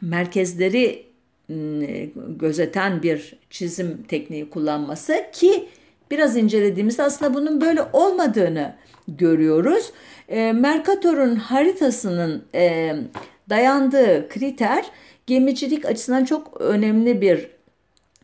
merkezleri 0.01 1.07
e, 1.51 2.09
gözeten 2.41 3.03
bir 3.03 3.39
çizim 3.51 4.03
tekniği 4.09 4.51
kullanması 4.51 5.25
ki 5.33 5.69
biraz 6.11 6.37
incelediğimizde 6.37 7.03
aslında 7.03 7.35
bunun 7.35 7.61
böyle 7.61 7.83
olmadığını 7.93 8.75
görüyoruz. 9.09 9.93
E, 10.29 10.53
Mercator'un 10.53 11.37
haritasının 11.37 12.45
e, 12.55 12.95
dayandığı 13.51 14.29
kriter 14.29 14.85
gemicilik 15.27 15.85
açısından 15.85 16.25
çok 16.25 16.61
önemli 16.61 17.21
bir 17.21 17.51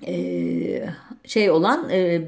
e, 0.07 0.88
şey 1.25 1.51
olan 1.51 1.90
e, 1.90 2.22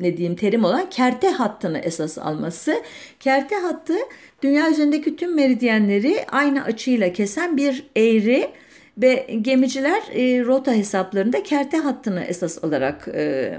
ne 0.00 0.16
diyeyim 0.16 0.36
terim 0.36 0.64
olan 0.64 0.90
kerte 0.90 1.28
hattını 1.28 1.78
esas 1.78 2.18
alması. 2.18 2.82
Kerte 3.20 3.54
hattı 3.54 3.94
dünya 4.42 4.70
üzerindeki 4.70 5.16
tüm 5.16 5.34
meridyenleri 5.34 6.26
aynı 6.32 6.64
açıyla 6.64 7.12
kesen 7.12 7.56
bir 7.56 7.86
eğri 7.96 8.50
ve 8.98 9.26
gemiciler 9.42 10.02
e, 10.14 10.44
rota 10.44 10.72
hesaplarında 10.72 11.42
kerte 11.42 11.76
hattını 11.76 12.24
esas 12.24 12.64
alarak 12.64 13.08
e, 13.14 13.58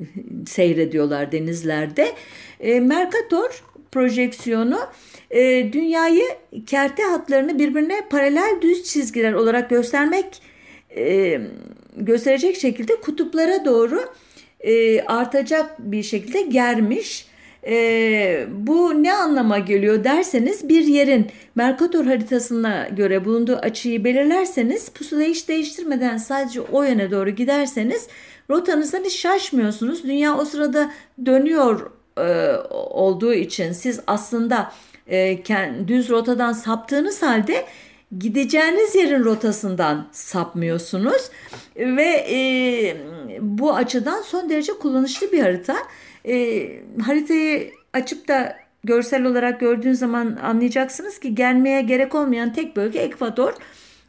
seyrediyorlar 0.46 1.32
denizlerde. 1.32 2.12
E, 2.60 2.80
Mercator 2.80 3.64
projeksiyonu 3.92 4.80
e, 5.30 5.72
dünyayı 5.72 6.24
kerte 6.66 7.02
hatlarını 7.02 7.58
birbirine 7.58 8.00
paralel 8.10 8.58
düz 8.62 8.84
çizgiler 8.84 9.32
olarak 9.32 9.70
göstermek 9.70 10.42
e, 10.96 11.40
gösterecek 11.96 12.56
şekilde 12.56 13.00
kutuplara 13.00 13.64
doğru 13.64 14.00
e, 14.64 15.02
artacak 15.02 15.78
bir 15.78 16.02
şekilde 16.02 16.42
germiş. 16.42 17.26
E, 17.66 18.46
bu 18.50 19.02
ne 19.02 19.12
anlama 19.14 19.58
geliyor 19.58 20.04
derseniz 20.04 20.68
bir 20.68 20.84
yerin 20.86 21.26
Mercator 21.54 22.04
haritasına 22.04 22.88
göre 22.96 23.24
bulunduğu 23.24 23.56
açıyı 23.56 24.04
belirlerseniz 24.04 24.88
pusulayı 24.88 25.30
hiç 25.30 25.48
değiştirmeden 25.48 26.16
sadece 26.16 26.60
o 26.60 26.82
yöne 26.82 27.10
doğru 27.10 27.30
giderseniz 27.30 28.08
rotanızdan 28.50 29.04
hiç 29.04 29.16
şaşmıyorsunuz. 29.16 30.04
Dünya 30.04 30.38
o 30.38 30.44
sırada 30.44 30.90
dönüyor 31.26 31.90
e, 32.18 32.56
olduğu 32.70 33.34
için 33.34 33.72
siz 33.72 34.00
aslında 34.06 34.72
e, 35.10 35.38
düz 35.88 36.10
rotadan 36.10 36.52
saptığınız 36.52 37.22
halde 37.22 37.64
gideceğiniz 38.18 38.94
yerin 38.94 39.24
rotasından 39.24 40.08
sapmıyorsunuz 40.12 41.30
ve 41.76 42.26
e, 42.30 42.96
bu 43.40 43.74
açıdan 43.74 44.22
son 44.22 44.50
derece 44.50 44.72
kullanışlı 44.72 45.32
bir 45.32 45.40
harita. 45.40 45.76
E, 46.28 46.66
haritayı 47.02 47.70
açıp 47.92 48.28
da 48.28 48.56
görsel 48.84 49.24
olarak 49.24 49.60
gördüğün 49.60 49.92
zaman 49.92 50.38
anlayacaksınız 50.42 51.18
ki 51.18 51.34
gelmeye 51.34 51.82
gerek 51.82 52.14
olmayan 52.14 52.52
tek 52.52 52.76
bölge 52.76 52.98
Ekvador. 52.98 53.52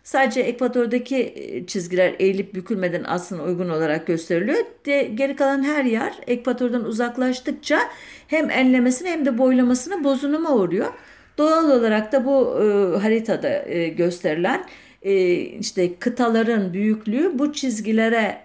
Sadece 0.03 0.41
ekvatordaki 0.41 1.33
e, 1.35 1.65
çizgiler 1.65 2.15
eğilip 2.19 2.53
bükülmeden 2.53 3.03
aslında 3.07 3.43
uygun 3.43 3.69
olarak 3.69 4.07
gösteriliyor. 4.07 4.57
De, 4.85 5.03
geri 5.03 5.35
kalan 5.35 5.63
her 5.63 5.85
yer 5.85 6.13
ekvatordan 6.27 6.85
uzaklaştıkça 6.85 7.79
hem 8.27 8.49
enlemesine 8.49 9.11
hem 9.11 9.25
de 9.25 9.37
boylamasına 9.37 10.03
bozunuma 10.03 10.55
uğruyor. 10.55 10.93
Doğal 11.37 11.69
olarak 11.69 12.11
da 12.11 12.25
bu 12.25 12.59
e, 12.61 12.97
haritada 12.99 13.65
e, 13.69 13.87
gösterilen 13.87 14.65
e, 15.01 15.33
işte 15.35 15.95
kıtaların 15.99 16.73
büyüklüğü 16.73 17.39
bu 17.39 17.53
çizgilere 17.53 18.37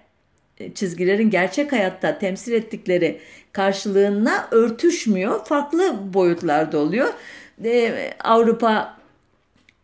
e, 0.58 0.72
çizgilerin 0.74 1.30
gerçek 1.30 1.72
hayatta 1.72 2.18
temsil 2.18 2.52
ettikleri 2.52 3.20
karşılığına 3.52 4.48
örtüşmüyor. 4.50 5.44
Farklı 5.44 5.94
boyutlarda 6.14 6.78
oluyor. 6.78 7.08
E, 7.64 7.94
Avrupa 8.24 9.00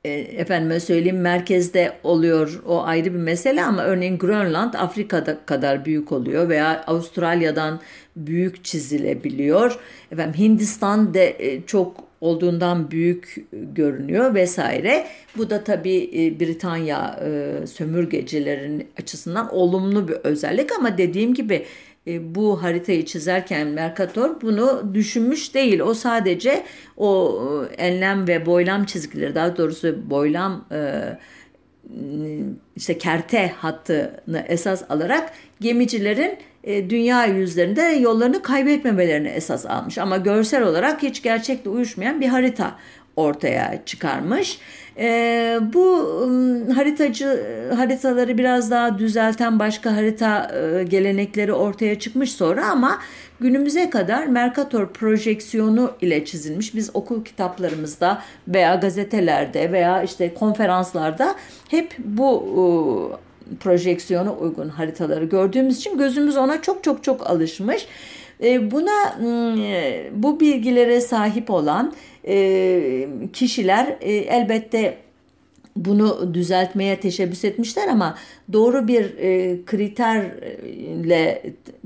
e, 0.05 0.11
efendime 0.11 0.81
söyleyeyim 0.81 1.21
merkezde 1.21 1.92
oluyor 2.03 2.62
o 2.66 2.83
ayrı 2.85 3.05
bir 3.05 3.19
mesele 3.19 3.64
ama 3.64 3.85
örneğin 3.85 4.19
Grönland 4.19 4.75
Afrika'da 4.75 5.38
kadar 5.47 5.85
büyük 5.85 6.12
oluyor 6.12 6.49
veya 6.49 6.85
Avustralya'dan 6.87 7.81
büyük 8.16 8.64
çizilebiliyor. 8.64 9.79
Efendim 10.12 10.35
Hindistan 10.38 11.14
de 11.14 11.37
e, 11.38 11.62
çok 11.62 11.97
olduğundan 12.20 12.90
büyük 12.90 13.46
görünüyor 13.52 14.35
vesaire. 14.35 15.07
Bu 15.37 15.50
da 15.50 15.64
tabii 15.64 16.11
e, 16.14 16.40
Britanya 16.40 17.20
e, 17.24 17.66
sömürgecilerin 17.66 18.88
açısından 19.00 19.55
olumlu 19.55 20.09
bir 20.09 20.14
özellik 20.14 20.72
ama 20.72 20.98
dediğim 20.98 21.35
gibi 21.35 21.66
e, 22.07 22.35
bu 22.35 22.62
haritayı 22.62 23.05
çizerken 23.05 23.66
Mercator 23.66 24.40
bunu 24.40 24.94
düşünmüş 24.94 25.55
değil. 25.55 25.81
O 25.81 25.94
sadece 25.94 26.62
o 26.96 27.40
enlem 27.79 28.29
ve 28.29 28.46
boylam 28.46 28.85
çizgileri 28.85 29.35
daha 29.35 29.57
doğrusu 29.57 30.11
boylam 30.11 30.64
işte 32.76 32.98
kerte 32.98 33.48
hattını 33.48 34.44
esas 34.48 34.83
alarak 34.88 35.33
gemicilerin 35.61 36.38
e, 36.66 36.90
dünya 36.90 37.24
yüzlerinde 37.24 37.83
yollarını 37.83 38.42
kaybetmemelerini 38.42 39.29
esas 39.29 39.66
almış. 39.66 39.98
Ama 39.98 40.16
görsel 40.16 40.62
olarak 40.62 41.02
hiç 41.02 41.22
gerçekle 41.22 41.70
uyuşmayan 41.70 42.20
bir 42.20 42.29
harita 42.29 42.74
ortaya 43.16 43.83
çıkarmış. 43.87 44.59
E, 44.98 45.59
bu 45.72 46.07
haritacı 46.74 47.42
haritaları 47.76 48.38
biraz 48.38 48.70
daha 48.70 48.98
düzelten 48.98 49.59
başka 49.59 49.96
harita 49.96 50.50
e, 50.55 50.85
gelenekleri 50.85 51.52
ortaya 51.52 51.98
çıkmış 51.98 52.33
sonra 52.33 52.66
ama 52.66 52.98
günümüze 53.40 53.90
kadar 53.90 54.26
Mercator 54.26 54.88
projeksiyonu 54.88 55.92
ile 56.00 56.24
çizilmiş. 56.24 56.74
Biz 56.74 56.90
okul 56.94 57.24
kitaplarımızda 57.24 58.22
veya 58.48 58.74
gazetelerde 58.74 59.72
veya 59.72 60.02
işte 60.02 60.35
konferanslarda 60.35 61.35
hep 61.68 61.94
bu 61.98 62.44
e, 63.22 63.25
projeksiyona 63.61 64.35
uygun 64.35 64.68
haritaları 64.68 65.24
gördüğümüz 65.24 65.78
için 65.78 65.98
gözümüz 65.98 66.37
ona 66.37 66.62
çok 66.62 66.85
çok 66.85 67.04
çok 67.04 67.30
alışmış. 67.30 67.87
E, 68.42 68.70
buna 68.70 69.18
bu 70.12 70.40
bilgilere 70.40 71.00
sahip 71.00 71.50
olan 71.50 71.94
e, 72.28 73.09
kişiler 73.32 73.96
e, 74.00 74.12
elbette 74.12 74.96
bunu 75.76 76.35
düzeltmeye 76.35 77.00
teşebbüs 77.00 77.44
etmişler 77.44 77.88
ama 77.88 78.18
doğru 78.52 78.88
bir 78.88 79.06
kriterle 79.66 81.42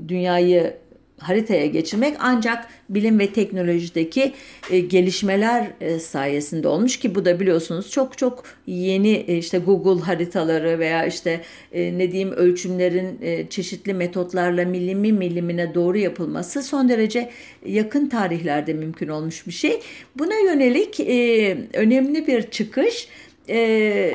dünyayı 0.07 0.73
haritaya 1.21 1.65
geçirmek 1.65 2.15
ancak 2.19 2.67
bilim 2.89 3.19
ve 3.19 3.33
teknolojideki 3.33 4.33
e, 4.71 4.79
gelişmeler 4.79 5.67
e, 5.81 5.99
sayesinde 5.99 6.67
olmuş 6.67 6.99
ki 6.99 7.15
bu 7.15 7.25
da 7.25 7.39
biliyorsunuz 7.39 7.91
çok 7.91 8.17
çok 8.17 8.43
yeni 8.67 9.11
e, 9.27 9.37
işte 9.37 9.57
Google 9.57 10.01
haritaları 10.01 10.79
veya 10.79 11.05
işte 11.05 11.41
e, 11.73 11.97
ne 11.97 12.11
diyeyim 12.11 12.31
ölçümlerin 12.31 13.19
e, 13.21 13.49
çeşitli 13.49 13.93
metotlarla 13.93 14.65
milimi 14.65 15.11
milimine 15.11 15.75
doğru 15.75 15.97
yapılması 15.97 16.63
son 16.63 16.89
derece 16.89 17.29
yakın 17.65 18.09
tarihlerde 18.09 18.73
mümkün 18.73 19.07
olmuş 19.07 19.47
bir 19.47 19.51
şey. 19.51 19.79
Buna 20.15 20.35
yönelik 20.45 20.99
e, 20.99 21.57
önemli 21.73 22.27
bir 22.27 22.41
çıkış 22.41 23.07
e, 23.49 24.13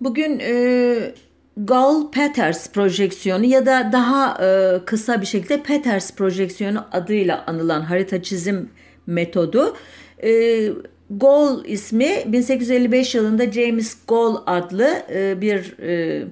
bugün 0.00 0.38
e, 0.40 1.14
Gall-Peters 1.56 2.72
projeksiyonu 2.72 3.44
ya 3.44 3.66
da 3.66 3.90
daha 3.92 4.46
e, 4.46 4.78
kısa 4.84 5.20
bir 5.20 5.26
şekilde 5.26 5.62
Peters 5.62 6.14
projeksiyonu 6.14 6.84
adıyla 6.92 7.44
anılan 7.46 7.80
harita 7.80 8.22
çizim 8.22 8.70
metodu. 9.06 9.76
E, 10.24 10.68
Gall 11.10 11.64
ismi 11.64 12.10
1855 12.26 13.14
yılında 13.14 13.52
James 13.52 13.96
Gall 14.08 14.36
adlı 14.46 15.02
e, 15.14 15.40
bir 15.40 15.78
e, 15.78 16.24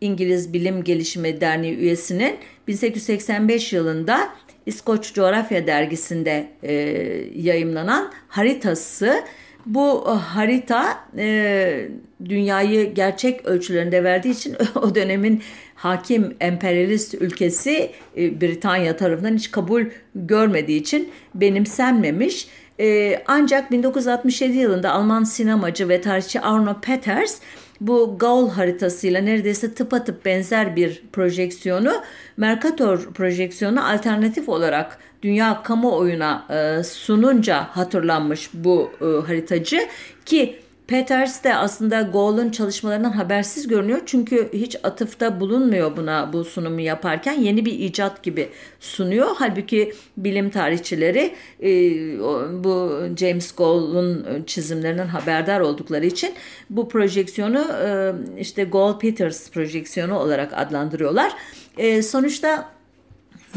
İngiliz 0.00 0.52
Bilim 0.52 0.84
Gelişimi 0.84 1.40
Derneği 1.40 1.76
üyesinin 1.76 2.36
1885 2.68 3.72
yılında 3.72 4.28
İskoç 4.66 5.14
Coğrafya 5.14 5.66
Dergisi'nde 5.66 6.48
e, 6.62 6.72
yayımlanan 7.34 8.12
haritası 8.28 9.24
bu 9.68 10.04
e, 10.08 10.10
harita 10.10 11.00
e, 11.18 11.88
dünyayı 12.24 12.94
gerçek 12.94 13.46
ölçülerinde 13.46 14.04
verdiği 14.04 14.30
için 14.30 14.56
o 14.74 14.94
dönemin 14.94 15.42
hakim 15.74 16.36
emperyalist 16.40 17.14
ülkesi 17.14 17.90
e, 18.16 18.40
Britanya 18.40 18.96
tarafından 18.96 19.36
hiç 19.36 19.50
kabul 19.50 19.84
görmediği 20.14 20.80
için 20.80 21.08
benimsenmemiş. 21.34 22.48
E, 22.80 23.18
ancak 23.26 23.70
1967 23.70 24.56
yılında 24.56 24.92
Alman 24.92 25.24
sinemacı 25.24 25.88
ve 25.88 26.00
tarihçi 26.00 26.40
Arno 26.40 26.80
Peters 26.80 27.40
bu 27.80 28.18
Gaul 28.18 28.50
haritasıyla 28.50 29.20
neredeyse 29.20 29.74
tıpatıp 29.74 30.24
benzer 30.24 30.76
bir 30.76 31.02
projeksiyonu 31.12 31.92
Mercator 32.36 32.98
projeksiyonu 32.98 33.88
alternatif 33.88 34.48
olarak 34.48 34.98
dünya 35.22 35.62
kamuoyuna 35.62 36.46
e, 36.50 36.84
sununca 36.84 37.62
hatırlanmış 37.62 38.50
bu 38.54 38.90
e, 39.00 39.26
haritacı 39.26 39.80
ki 40.26 40.58
Peters 40.88 41.44
de 41.44 41.54
aslında 41.54 42.02
Gall'ın 42.02 42.50
çalışmalarından 42.50 43.10
habersiz 43.10 43.68
görünüyor. 43.68 44.00
Çünkü 44.06 44.48
hiç 44.52 44.76
atıfta 44.82 45.40
bulunmuyor 45.40 45.96
buna 45.96 46.32
bu 46.32 46.44
sunumu 46.44 46.80
yaparken. 46.80 47.32
Yeni 47.32 47.64
bir 47.64 47.72
icat 47.72 48.22
gibi 48.22 48.48
sunuyor. 48.80 49.28
Halbuki 49.38 49.92
bilim 50.16 50.50
tarihçileri 50.50 51.34
e, 51.62 51.70
bu 52.64 53.00
James 53.16 53.52
Gall'un 53.52 54.26
çizimlerinden 54.46 55.06
haberdar 55.06 55.60
oldukları 55.60 56.06
için 56.06 56.34
bu 56.70 56.88
projeksiyonu 56.88 57.66
e, 57.84 58.12
işte 58.40 58.62
Gall-Peters 58.62 59.50
projeksiyonu 59.50 60.18
olarak 60.18 60.52
adlandırıyorlar. 60.52 61.32
E, 61.78 62.02
sonuçta 62.02 62.77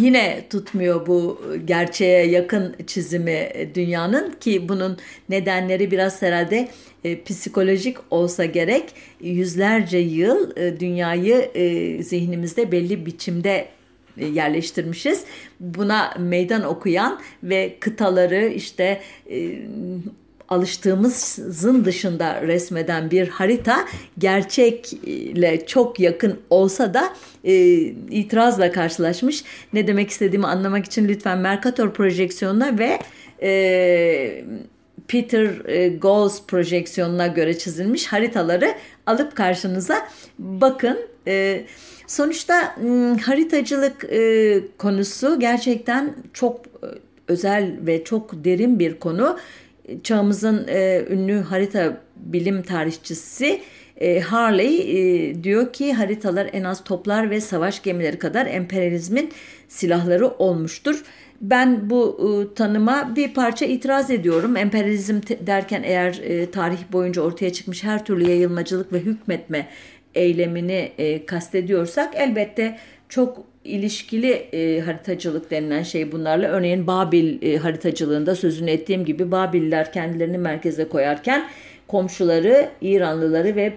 yine 0.02 0.44
tutmuyor 0.50 1.08
bu 1.08 1.42
gerçeğe 1.66 2.26
yakın 2.28 2.76
çizimi 2.88 3.50
dünyanın 3.76 4.32
ki 4.40 4.70
bunun 4.70 4.98
nedenleri 5.30 5.92
biraz 5.92 6.22
herhalde 6.22 6.68
e, 7.04 7.24
psikolojik 7.24 7.98
olsa 8.12 8.46
gerek 8.46 8.84
yüzlerce 9.22 9.98
yıl 9.98 10.58
e, 10.58 10.80
dünyayı 10.80 11.52
e, 11.56 12.04
zihnimizde 12.04 12.72
belli 12.72 13.06
biçimde 13.06 13.68
e, 14.18 14.26
yerleştirmişiz. 14.26 15.24
Buna 15.60 16.14
meydan 16.20 16.64
okuyan 16.64 17.20
ve 17.44 17.78
kıtaları 17.80 18.48
işte 18.48 19.02
e, 19.32 19.62
alıştığımızın 20.52 21.86
dışında 21.86 22.42
resmeden 22.42 23.12
bir 23.12 23.28
harita 23.28 23.86
gerçekle 24.18 25.66
çok 25.66 26.00
yakın 26.00 26.40
olsa 26.50 26.94
da 26.94 27.14
e, 27.44 27.54
itirazla 28.10 28.72
karşılaşmış. 28.72 29.44
Ne 29.74 29.88
demek 29.88 30.10
istediğimi 30.10 30.48
anlamak 30.48 30.86
için 30.86 31.08
lütfen 31.08 31.38
Mercator 31.38 31.94
projeksiyonuna 31.94 32.80
ve 32.80 33.00
e, 33.42 34.46
Peter 35.08 35.66
e, 35.66 35.90
Gauss 35.90 36.46
projeksiyonuna 36.48 37.28
göre 37.28 37.58
çizilmiş 37.58 38.08
haritaları 38.08 38.74
alıp 39.06 39.36
karşınıza 39.36 40.08
bakın. 40.40 41.00
E, 41.28 41.66
sonuçta 42.08 42.76
haritacılık 43.26 44.04
e, 44.04 44.60
konusu 44.78 45.40
gerçekten 45.40 46.16
çok 46.34 46.62
özel 47.28 47.76
ve 47.82 48.04
çok 48.04 48.44
derin 48.44 48.80
bir 48.80 49.00
konu. 49.00 49.38
Çağımızın 50.04 50.68
ünlü 51.10 51.42
harita 51.42 51.98
bilim 52.16 52.64
tarihçisi 52.64 53.62
Harley 54.24 55.44
diyor 55.44 55.74
ki 55.74 55.94
haritalar 55.94 56.50
en 56.54 56.64
az 56.64 56.84
toplar 56.84 57.30
ve 57.30 57.42
savaş 57.42 57.84
gemileri 57.84 58.20
kadar 58.20 58.46
emperyalizmin 58.46 59.32
silahları 59.68 60.28
olmuştur. 60.28 61.04
Ben 61.42 61.90
bu 61.90 62.20
e, 62.20 62.56
tanıma 62.56 63.16
bir 63.16 63.34
parça 63.34 63.66
itiraz 63.66 64.12
ediyorum. 64.12 64.58
Emperyalizm 64.58 65.20
derken 65.48 65.84
eğer 65.84 66.22
e, 66.24 66.52
tarih 66.52 66.92
boyunca 66.92 67.22
ortaya 67.22 67.54
çıkmış 67.54 67.84
her 67.84 68.06
türlü 68.06 68.30
yayılmacılık 68.30 68.94
ve 68.94 69.00
hükmetme 69.00 69.68
eylemini 70.16 70.92
e, 70.98 71.26
kastediyorsak 71.26 72.14
elbette 72.16 72.78
çok 73.10 73.51
ilişkili 73.66 74.32
e, 74.32 74.80
haritacılık 74.80 75.52
denilen 75.52 75.84
şey 75.84 76.12
bunlarla. 76.12 76.48
Örneğin 76.48 76.88
Babil 76.88 77.42
e, 77.42 77.58
haritacılığında 77.58 78.36
sözünü 78.36 78.70
ettiğim 78.70 79.06
gibi 79.06 79.32
Babiller 79.32 79.94
kendilerini 79.94 80.38
merkeze 80.38 80.90
koyarken 80.90 81.50
komşuları 81.92 82.70
İranlıları 82.82 83.56
ve 83.56 83.74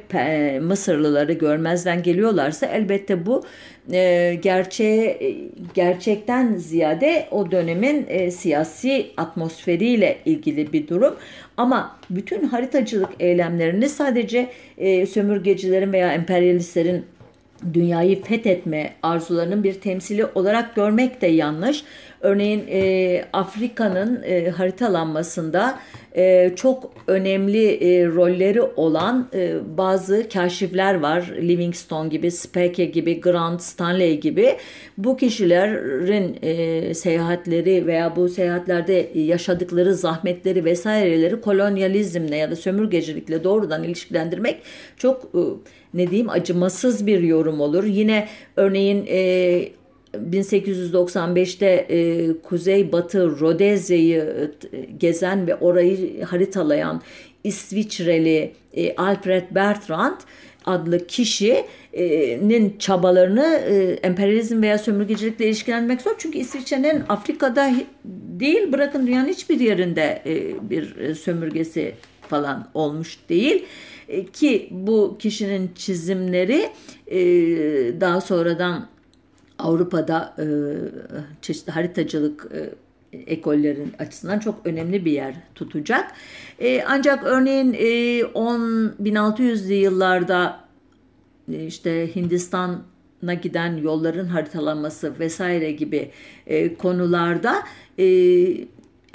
Mısırlıları 0.61 1.33
görmezden 1.33 2.03
geliyorlarsa 2.03 2.66
elbette 2.66 3.27
bu 3.27 3.44
e, 3.92 4.35
gerçeğe 4.42 5.07
e, 5.07 5.37
gerçekten 5.75 6.55
ziyade 6.55 7.29
o 7.31 7.51
dönemin 7.51 8.07
e, 8.09 8.31
siyasi 8.31 9.07
atmosferiyle 9.16 10.18
ilgili 10.25 10.73
bir 10.73 10.88
durum. 10.88 11.16
Ama 11.57 11.99
bütün 12.11 12.42
haritacılık 12.47 13.11
eylemlerini 13.20 13.88
sadece 13.88 14.51
e, 14.79 15.07
sömürgecilerin 15.07 15.92
veya 15.92 16.12
emperyalistlerin 16.12 17.05
dünyayı 17.72 18.22
fethetme 18.22 18.94
arzularının 19.03 19.64
bir 19.64 19.74
temsili 19.74 20.27
olarak 20.35 20.74
görmek 20.74 21.20
de 21.20 21.27
yanlış. 21.27 21.85
Örneğin 22.20 22.64
e, 22.68 23.24
Afrika'nın 23.33 24.22
e, 24.22 24.50
haritalanmasında 24.50 25.79
e, 26.16 26.53
çok 26.57 26.94
önemli 27.07 27.66
e, 27.66 28.07
rolleri 28.07 28.62
olan 28.62 29.29
e, 29.35 29.55
bazı 29.79 30.29
kaşifler 30.29 30.94
var. 30.94 31.33
Livingstone 31.40 32.09
gibi, 32.09 32.31
Speke 32.31 32.85
gibi, 32.85 33.20
Grant 33.20 33.62
Stanley 33.62 34.20
gibi. 34.20 34.57
Bu 34.98 35.16
kişilerin 35.16 36.38
e, 36.42 36.94
seyahatleri 36.94 37.87
veya 37.87 38.16
bu 38.16 38.29
seyahatlerde 38.29 39.11
yaşadıkları 39.14 39.94
zahmetleri 39.94 40.64
vesaireleri 40.64 41.40
kolonyalizmle 41.40 42.37
ya 42.37 42.50
da 42.50 42.57
sömürgecilikle 42.57 43.44
doğrudan 43.44 43.85
ilişkilendirmek 43.85 44.62
çok 44.96 45.25
e, 45.25 45.40
ne 45.95 46.11
diyeyim 46.11 46.31
acımasız 46.31 47.07
bir 47.07 47.21
yorum 47.21 47.61
olur. 47.61 47.85
Yine 47.85 48.29
örneğin 48.57 49.07
e, 49.09 49.69
1895'te 50.31 51.67
e, 51.67 52.29
Kuzey 52.42 52.92
Batı 52.92 53.40
Rodezya'yı 53.40 54.51
e, 54.73 54.79
gezen 54.99 55.47
ve 55.47 55.55
orayı 55.55 56.25
haritalayan 56.25 57.03
İsviçreli 57.45 58.53
e, 58.73 58.97
Alfred 58.97 59.45
Bertrand 59.51 60.21
adlı 60.67 61.07
kişinin 61.07 62.77
çabalarını 62.79 63.63
e, 63.69 63.99
emperyalizm 64.03 64.63
veya 64.63 64.79
sömürgecilikle 64.79 65.47
ilişkilendirmek 65.47 66.03
zor. 66.03 66.15
Çünkü 66.19 66.38
İsviçre'nin 66.38 67.03
Afrika'da 67.09 67.73
değil 68.40 68.73
bırakın 68.73 69.07
dünyanın 69.07 69.29
hiçbir 69.29 69.61
yerinde 69.61 70.23
e, 70.27 70.71
bir 70.71 71.15
sömürgesi 71.15 71.95
falan 72.29 72.69
olmuş 72.75 73.19
değil. 73.29 73.65
E, 74.09 74.27
ki 74.27 74.69
bu 74.71 75.17
kişinin 75.19 75.71
çizimleri 75.75 76.71
e, 77.07 77.21
daha 78.00 78.21
sonradan 78.21 78.87
Avrupa'da 79.59 80.35
e, 80.38 80.46
çeşitli 81.42 81.73
haritacılık 81.73 82.48
e, 82.55 82.71
ekollerin 83.27 83.92
açısından 83.98 84.38
çok 84.38 84.61
önemli 84.65 85.05
bir 85.05 85.13
yer 85.13 85.35
tutacak. 85.55 86.13
Ancak 86.87 87.25
örneğin 87.25 87.77
e, 87.79 88.25
10 88.25 88.61
1600'lü 89.02 89.73
yıllarda 89.73 90.65
işte 91.48 92.17
Hindistan'a 92.17 93.35
giden 93.35 93.77
yolların 93.77 94.27
haritalanması 94.27 95.19
vesaire 95.19 95.73
gibi 95.73 96.11
e, 96.46 96.75
konularda 96.75 97.55
e, 97.98 98.05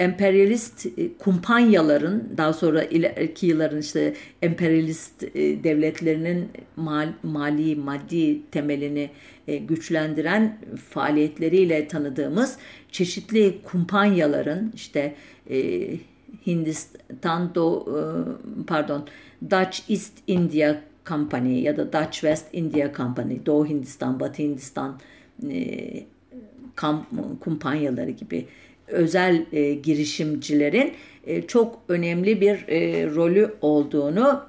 emperyalist 0.00 0.86
e, 0.86 1.16
kumpanyaların 1.18 2.34
daha 2.36 2.52
sonra 2.52 2.84
ileriki 2.84 3.46
yılların 3.46 3.80
işte 3.80 4.14
emperyalist 4.42 5.22
e, 5.22 5.64
devletlerinin 5.64 6.48
mal, 6.76 7.08
mali 7.22 7.76
maddi 7.76 8.50
temelini 8.50 9.10
e, 9.48 9.56
güçlendiren 9.56 10.58
faaliyetleriyle 10.90 11.88
tanıdığımız 11.88 12.56
çeşitli 12.92 13.58
kumpanyaların 13.62 14.72
işte 14.74 15.14
Hindistan 16.46 17.54
Do 17.54 17.84
pardon 18.66 19.06
Dutch 19.50 19.90
East 19.90 20.12
India 20.26 20.76
Company 21.06 21.62
ya 21.62 21.76
da 21.76 21.92
Dutch 21.92 22.12
West 22.12 22.46
India 22.52 22.92
Company 22.94 23.46
Doğu 23.46 23.66
Hindistan 23.66 24.20
Batı 24.20 24.42
Hindistan 24.42 25.00
kumpanyaları 27.40 28.10
gibi 28.10 28.46
özel 28.90 29.46
e, 29.52 29.74
girişimcilerin 29.74 30.92
e, 31.26 31.42
çok 31.42 31.78
önemli 31.88 32.40
bir 32.40 32.68
e, 32.68 33.06
rolü 33.06 33.54
olduğunu 33.60 34.42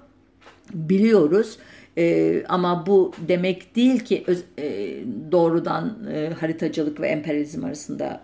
biliyoruz. 0.74 1.58
E, 1.98 2.44
ama 2.50 2.86
bu 2.88 3.14
demek 3.28 3.76
değil 3.76 4.00
ki 4.00 4.26
e, 4.58 4.96
doğrudan 5.32 6.08
e, 6.14 6.30
haritacılık 6.40 7.02
ve 7.02 7.08
emperyalizm 7.08 7.66
arasında 7.66 8.22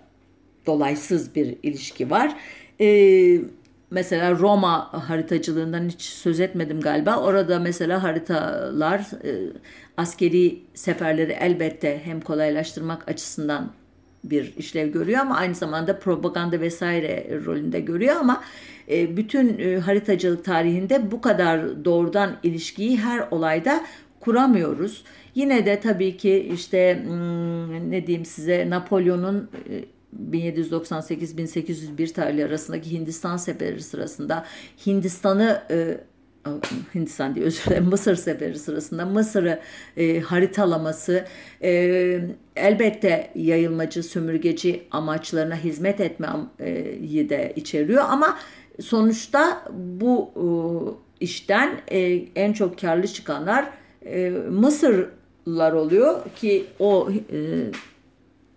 dolaysız 0.65 1.35
bir 1.35 1.55
ilişki 1.63 2.09
var. 2.09 2.35
E, 2.81 3.39
mesela 3.91 4.31
Roma 4.31 5.07
haritacılığından 5.09 5.89
hiç 5.89 6.01
söz 6.01 6.39
etmedim 6.39 6.81
galiba. 6.81 7.17
Orada 7.17 7.59
mesela 7.59 8.03
haritalar 8.03 8.99
e, 8.99 9.53
askeri 9.97 10.59
seferleri 10.73 11.31
elbette 11.31 12.01
hem 12.03 12.21
kolaylaştırmak 12.21 13.09
açısından 13.09 13.71
bir 14.29 14.53
işlev 14.57 14.91
görüyor 14.91 15.19
ama 15.19 15.35
aynı 15.35 15.55
zamanda 15.55 15.99
propaganda 15.99 16.61
vesaire 16.61 17.39
rolünde 17.45 17.79
görüyor 17.79 18.15
ama 18.15 18.43
e, 18.89 19.17
bütün 19.17 19.59
e, 19.59 19.77
haritacılık 19.77 20.45
tarihinde 20.45 21.11
bu 21.11 21.21
kadar 21.21 21.85
doğrudan 21.85 22.37
ilişkiyi 22.43 22.97
her 22.97 23.27
olayda 23.31 23.83
kuramıyoruz. 24.19 25.03
Yine 25.35 25.65
de 25.65 25.79
tabii 25.79 26.17
ki 26.17 26.49
işte 26.53 27.03
hmm, 27.05 27.91
ne 27.91 28.07
diyeyim 28.07 28.25
size 28.25 28.69
Napolyon'un 28.69 29.49
1798-1801 30.31 32.03
e, 32.03 32.13
tarihli 32.13 32.45
arasındaki 32.45 32.91
Hindistan 32.91 33.37
seferi 33.37 33.81
sırasında 33.81 34.45
Hindistan'ı 34.85 35.61
Hindistan 36.95 37.35
diye 37.35 37.45
özür 37.45 37.63
dilerim 37.65 37.85
Mısır 37.85 38.15
seferi 38.15 38.59
sırasında 38.59 39.05
Mısır'ı 39.05 39.59
e, 39.97 40.19
haritalaması 40.19 41.25
e, 41.63 41.71
elbette 42.55 43.31
yayılmacı 43.35 44.03
sömürgeci 44.03 44.83
amaçlarına 44.91 45.55
hizmet 45.55 45.99
etmeyi 46.01 47.29
de 47.29 47.53
içeriyor. 47.55 48.03
Ama 48.07 48.37
sonuçta 48.79 49.63
bu 49.73 50.31
e, 50.35 50.45
işten 51.25 51.81
e, 51.91 51.99
en 52.35 52.53
çok 52.53 52.79
karlı 52.81 53.07
çıkanlar 53.07 53.69
e, 54.05 54.29
Mısırlar 54.49 55.71
oluyor 55.71 56.21
ki 56.35 56.65
o 56.79 57.09
e, 57.11 57.37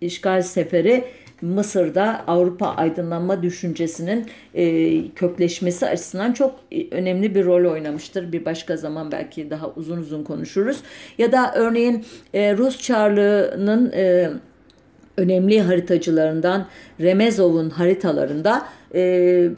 işgal 0.01 0.41
seferi 0.41 1.03
Mısır'da 1.41 2.23
Avrupa 2.27 2.67
aydınlanma 2.67 3.43
düşüncesinin 3.43 4.25
e, 4.53 5.09
kökleşmesi 5.09 5.85
açısından 5.87 6.33
çok 6.33 6.59
e, 6.71 6.87
önemli 6.91 7.35
bir 7.35 7.45
rol 7.45 7.71
oynamıştır. 7.71 8.31
Bir 8.31 8.45
başka 8.45 8.77
zaman 8.77 9.11
belki 9.11 9.49
daha 9.49 9.69
uzun 9.69 9.97
uzun 9.97 10.23
konuşuruz. 10.23 10.77
Ya 11.17 11.31
da 11.31 11.53
örneğin 11.55 12.05
e, 12.33 12.57
Rus 12.57 12.81
Çarlığı'nın 12.81 13.91
e, 13.91 14.29
önemli 15.17 15.61
haritacılarından 15.61 16.67
Remezov'un 16.99 17.69
haritalarında 17.69 18.65
e, 18.95 19.49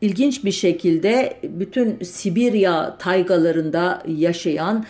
ilginç 0.00 0.44
bir 0.44 0.52
şekilde 0.52 1.36
bütün 1.42 1.98
Sibirya 2.04 2.96
taygalarında 2.98 4.02
yaşayan 4.06 4.84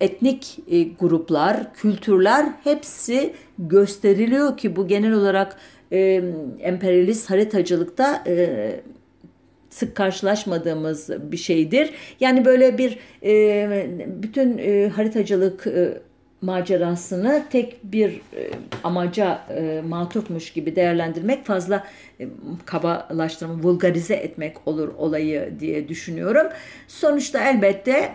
etnik 0.00 0.58
e, 0.70 0.82
gruplar, 0.82 1.74
kültürler 1.74 2.46
hepsi 2.64 3.32
gösteriliyor 3.58 4.56
ki 4.56 4.76
bu 4.76 4.88
genel 4.88 5.12
olarak 5.12 5.56
e, 5.92 6.22
emperyalist 6.60 7.30
haritacılıkta 7.30 8.24
e, 8.26 8.80
sık 9.70 9.96
karşılaşmadığımız 9.96 11.10
bir 11.32 11.36
şeydir. 11.36 11.90
Yani 12.20 12.44
böyle 12.44 12.78
bir 12.78 12.98
e, 13.22 13.86
bütün 14.22 14.58
e, 14.58 14.88
haritacılık 14.88 15.66
e, 15.66 16.00
macerasını 16.42 17.44
tek 17.50 17.80
bir 17.84 18.10
e, 18.10 18.50
amaca 18.84 19.40
e, 19.56 19.82
matufmuş 19.88 20.52
gibi 20.52 20.76
değerlendirmek 20.76 21.46
fazla 21.46 21.86
e, 22.20 22.28
kabalaştırma, 22.64 23.54
vulgarize 23.62 24.14
etmek 24.14 24.68
olur 24.68 24.88
olayı 24.98 25.52
diye 25.60 25.88
düşünüyorum. 25.88 26.46
Sonuçta 26.88 27.50
elbette 27.50 28.14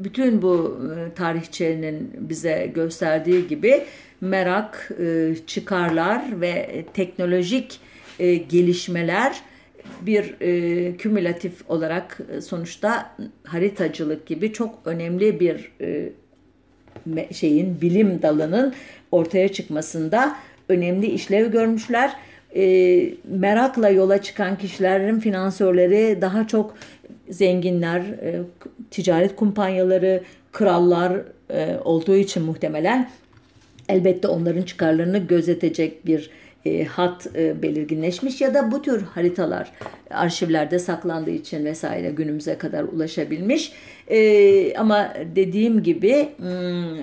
bütün 0.00 0.42
bu 0.42 0.80
e, 0.96 1.14
tarihçinin 1.14 2.10
bize 2.18 2.70
gösterdiği 2.74 3.48
gibi 3.48 3.82
merak, 4.20 4.90
e, 5.00 5.34
çıkarlar 5.46 6.40
ve 6.40 6.84
teknolojik 6.94 7.80
e, 8.18 8.34
gelişmeler 8.34 9.40
bir 10.00 10.34
kümülatif 10.98 11.70
olarak 11.70 12.20
sonuçta 12.42 13.16
haritacılık 13.44 14.26
gibi 14.26 14.52
çok 14.52 14.78
önemli 14.84 15.40
bir 15.40 15.72
şeyin 17.32 17.80
bilim 17.80 18.22
dalının 18.22 18.74
ortaya 19.10 19.52
çıkmasında 19.52 20.36
önemli 20.68 21.06
işlev 21.06 21.50
görmüşler. 21.52 22.12
merakla 23.24 23.88
yola 23.88 24.22
çıkan 24.22 24.58
kişilerin 24.58 25.20
finansörleri 25.20 26.18
daha 26.20 26.46
çok 26.46 26.74
zenginler, 27.30 28.00
e, 28.00 28.40
ticaret 28.90 29.36
kumpanyaları, 29.36 30.22
krallar 30.52 31.22
e, 31.50 31.76
olduğu 31.84 32.16
için 32.16 32.42
muhtemelen 32.42 33.10
elbette 33.88 34.28
onların 34.28 34.62
çıkarlarını 34.62 35.18
gözetecek 35.18 36.06
bir 36.06 36.30
e, 36.64 36.84
hat 36.84 37.26
belirginleşmiş 37.34 38.40
ya 38.40 38.54
da 38.54 38.70
bu 38.72 38.82
tür 38.82 39.02
haritalar 39.02 39.72
arşivlerde 40.10 40.78
saklandığı 40.78 41.30
için 41.30 41.64
vesaire 41.64 42.10
günümüze 42.10 42.58
kadar 42.58 42.82
ulaşabilmiş. 42.82 43.72
Ama 44.78 45.14
dediğim 45.36 45.82
gibi 45.82 46.28
hmm, 46.36 46.98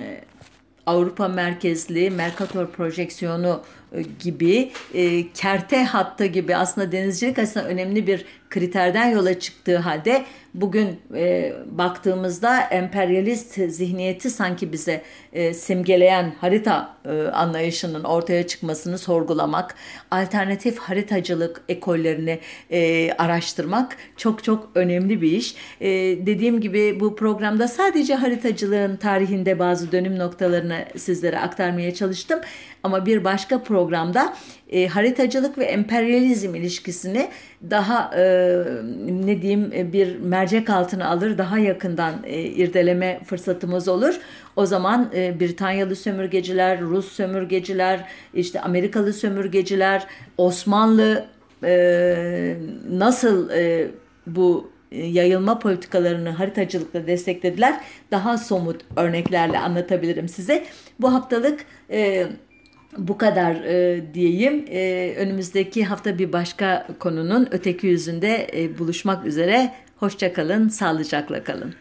Avrupa 0.86 1.28
merkezli 1.28 2.10
Mercator 2.10 2.66
projeksiyonu 2.66 3.62
e, 3.92 4.02
gibi 4.20 4.72
e, 4.94 5.32
kerte 5.32 5.84
hattı 5.84 6.26
gibi 6.26 6.56
aslında 6.56 6.92
denizcilik 6.92 7.38
açısından 7.38 7.66
önemli 7.66 8.06
bir 8.06 8.24
kriterden 8.50 9.08
yola 9.08 9.40
çıktığı 9.40 9.76
halde 9.76 10.24
bugün 10.56 11.00
e, 11.14 11.52
baktığımızda 11.70 12.60
emperyalist 12.60 13.54
zihniyeti 13.54 14.30
sanki 14.30 14.72
bize 14.72 15.02
e, 15.32 15.54
simgeleyen 15.54 16.34
harita 16.40 16.96
e, 17.04 17.22
anlayışının 17.22 18.04
ortaya 18.04 18.46
çıkmasını 18.46 18.98
sorgulamak, 18.98 19.74
alternatif 20.10 20.78
haritacılık 20.78 21.62
ekollerini 21.68 22.38
e, 22.70 23.12
araştırmak 23.12 23.96
çok 24.16 24.44
çok 24.44 24.70
önemli 24.74 25.22
bir 25.22 25.32
iş. 25.32 25.56
E, 25.80 25.88
dediğim 26.26 26.60
gibi 26.60 27.00
bu 27.00 27.16
programda 27.16 27.68
sadece 27.68 28.14
haritacılığın 28.14 28.96
tarihinde 28.96 29.58
bazı 29.58 29.92
dönüm 29.92 30.18
noktalarını 30.18 30.84
sizlere 30.96 31.38
aktarmaya 31.38 31.94
çalıştım. 31.94 32.40
Ama 32.86 33.06
bir 33.06 33.24
başka 33.24 33.62
programda 33.62 34.34
e, 34.70 34.86
haritacılık 34.86 35.58
ve 35.58 35.64
emperyalizm 35.64 36.54
ilişkisini 36.54 37.28
daha 37.70 38.10
e, 38.16 38.22
ne 39.08 39.42
diyeyim 39.42 39.72
e, 39.74 39.92
bir 39.92 40.18
mercek 40.18 40.70
altına 40.70 41.08
alır, 41.08 41.38
daha 41.38 41.58
yakından 41.58 42.14
e, 42.24 42.42
irdeleme 42.42 43.20
fırsatımız 43.24 43.88
olur. 43.88 44.20
O 44.56 44.66
zaman 44.66 45.10
e, 45.14 45.40
Britanyalı 45.40 45.96
sömürgeciler, 45.96 46.80
Rus 46.80 47.12
sömürgeciler, 47.12 48.04
işte 48.34 48.60
Amerikalı 48.60 49.12
sömürgeciler, 49.12 50.06
Osmanlı 50.38 51.24
e, 51.64 52.56
nasıl 52.90 53.50
e, 53.50 53.90
bu 54.26 54.70
e, 54.92 55.06
yayılma 55.06 55.58
politikalarını 55.58 56.28
haritacılıkla 56.28 57.06
desteklediler. 57.06 57.80
Daha 58.10 58.38
somut 58.38 58.80
örneklerle 58.96 59.58
anlatabilirim 59.58 60.28
size. 60.28 60.64
Bu 61.00 61.12
haftalık 61.12 61.64
e, 61.90 62.26
bu 62.98 63.18
kadar 63.18 63.54
e, 63.54 64.04
diyeyim. 64.14 64.64
E, 64.70 65.14
önümüzdeki 65.16 65.84
hafta 65.84 66.18
bir 66.18 66.32
başka 66.32 66.86
konunun 66.98 67.48
öteki 67.50 67.86
yüzünde 67.86 68.46
e, 68.54 68.78
buluşmak 68.78 69.26
üzere. 69.26 69.72
Hoşçakalın, 69.96 70.68
sağlıcakla 70.68 71.44
kalın. 71.44 71.74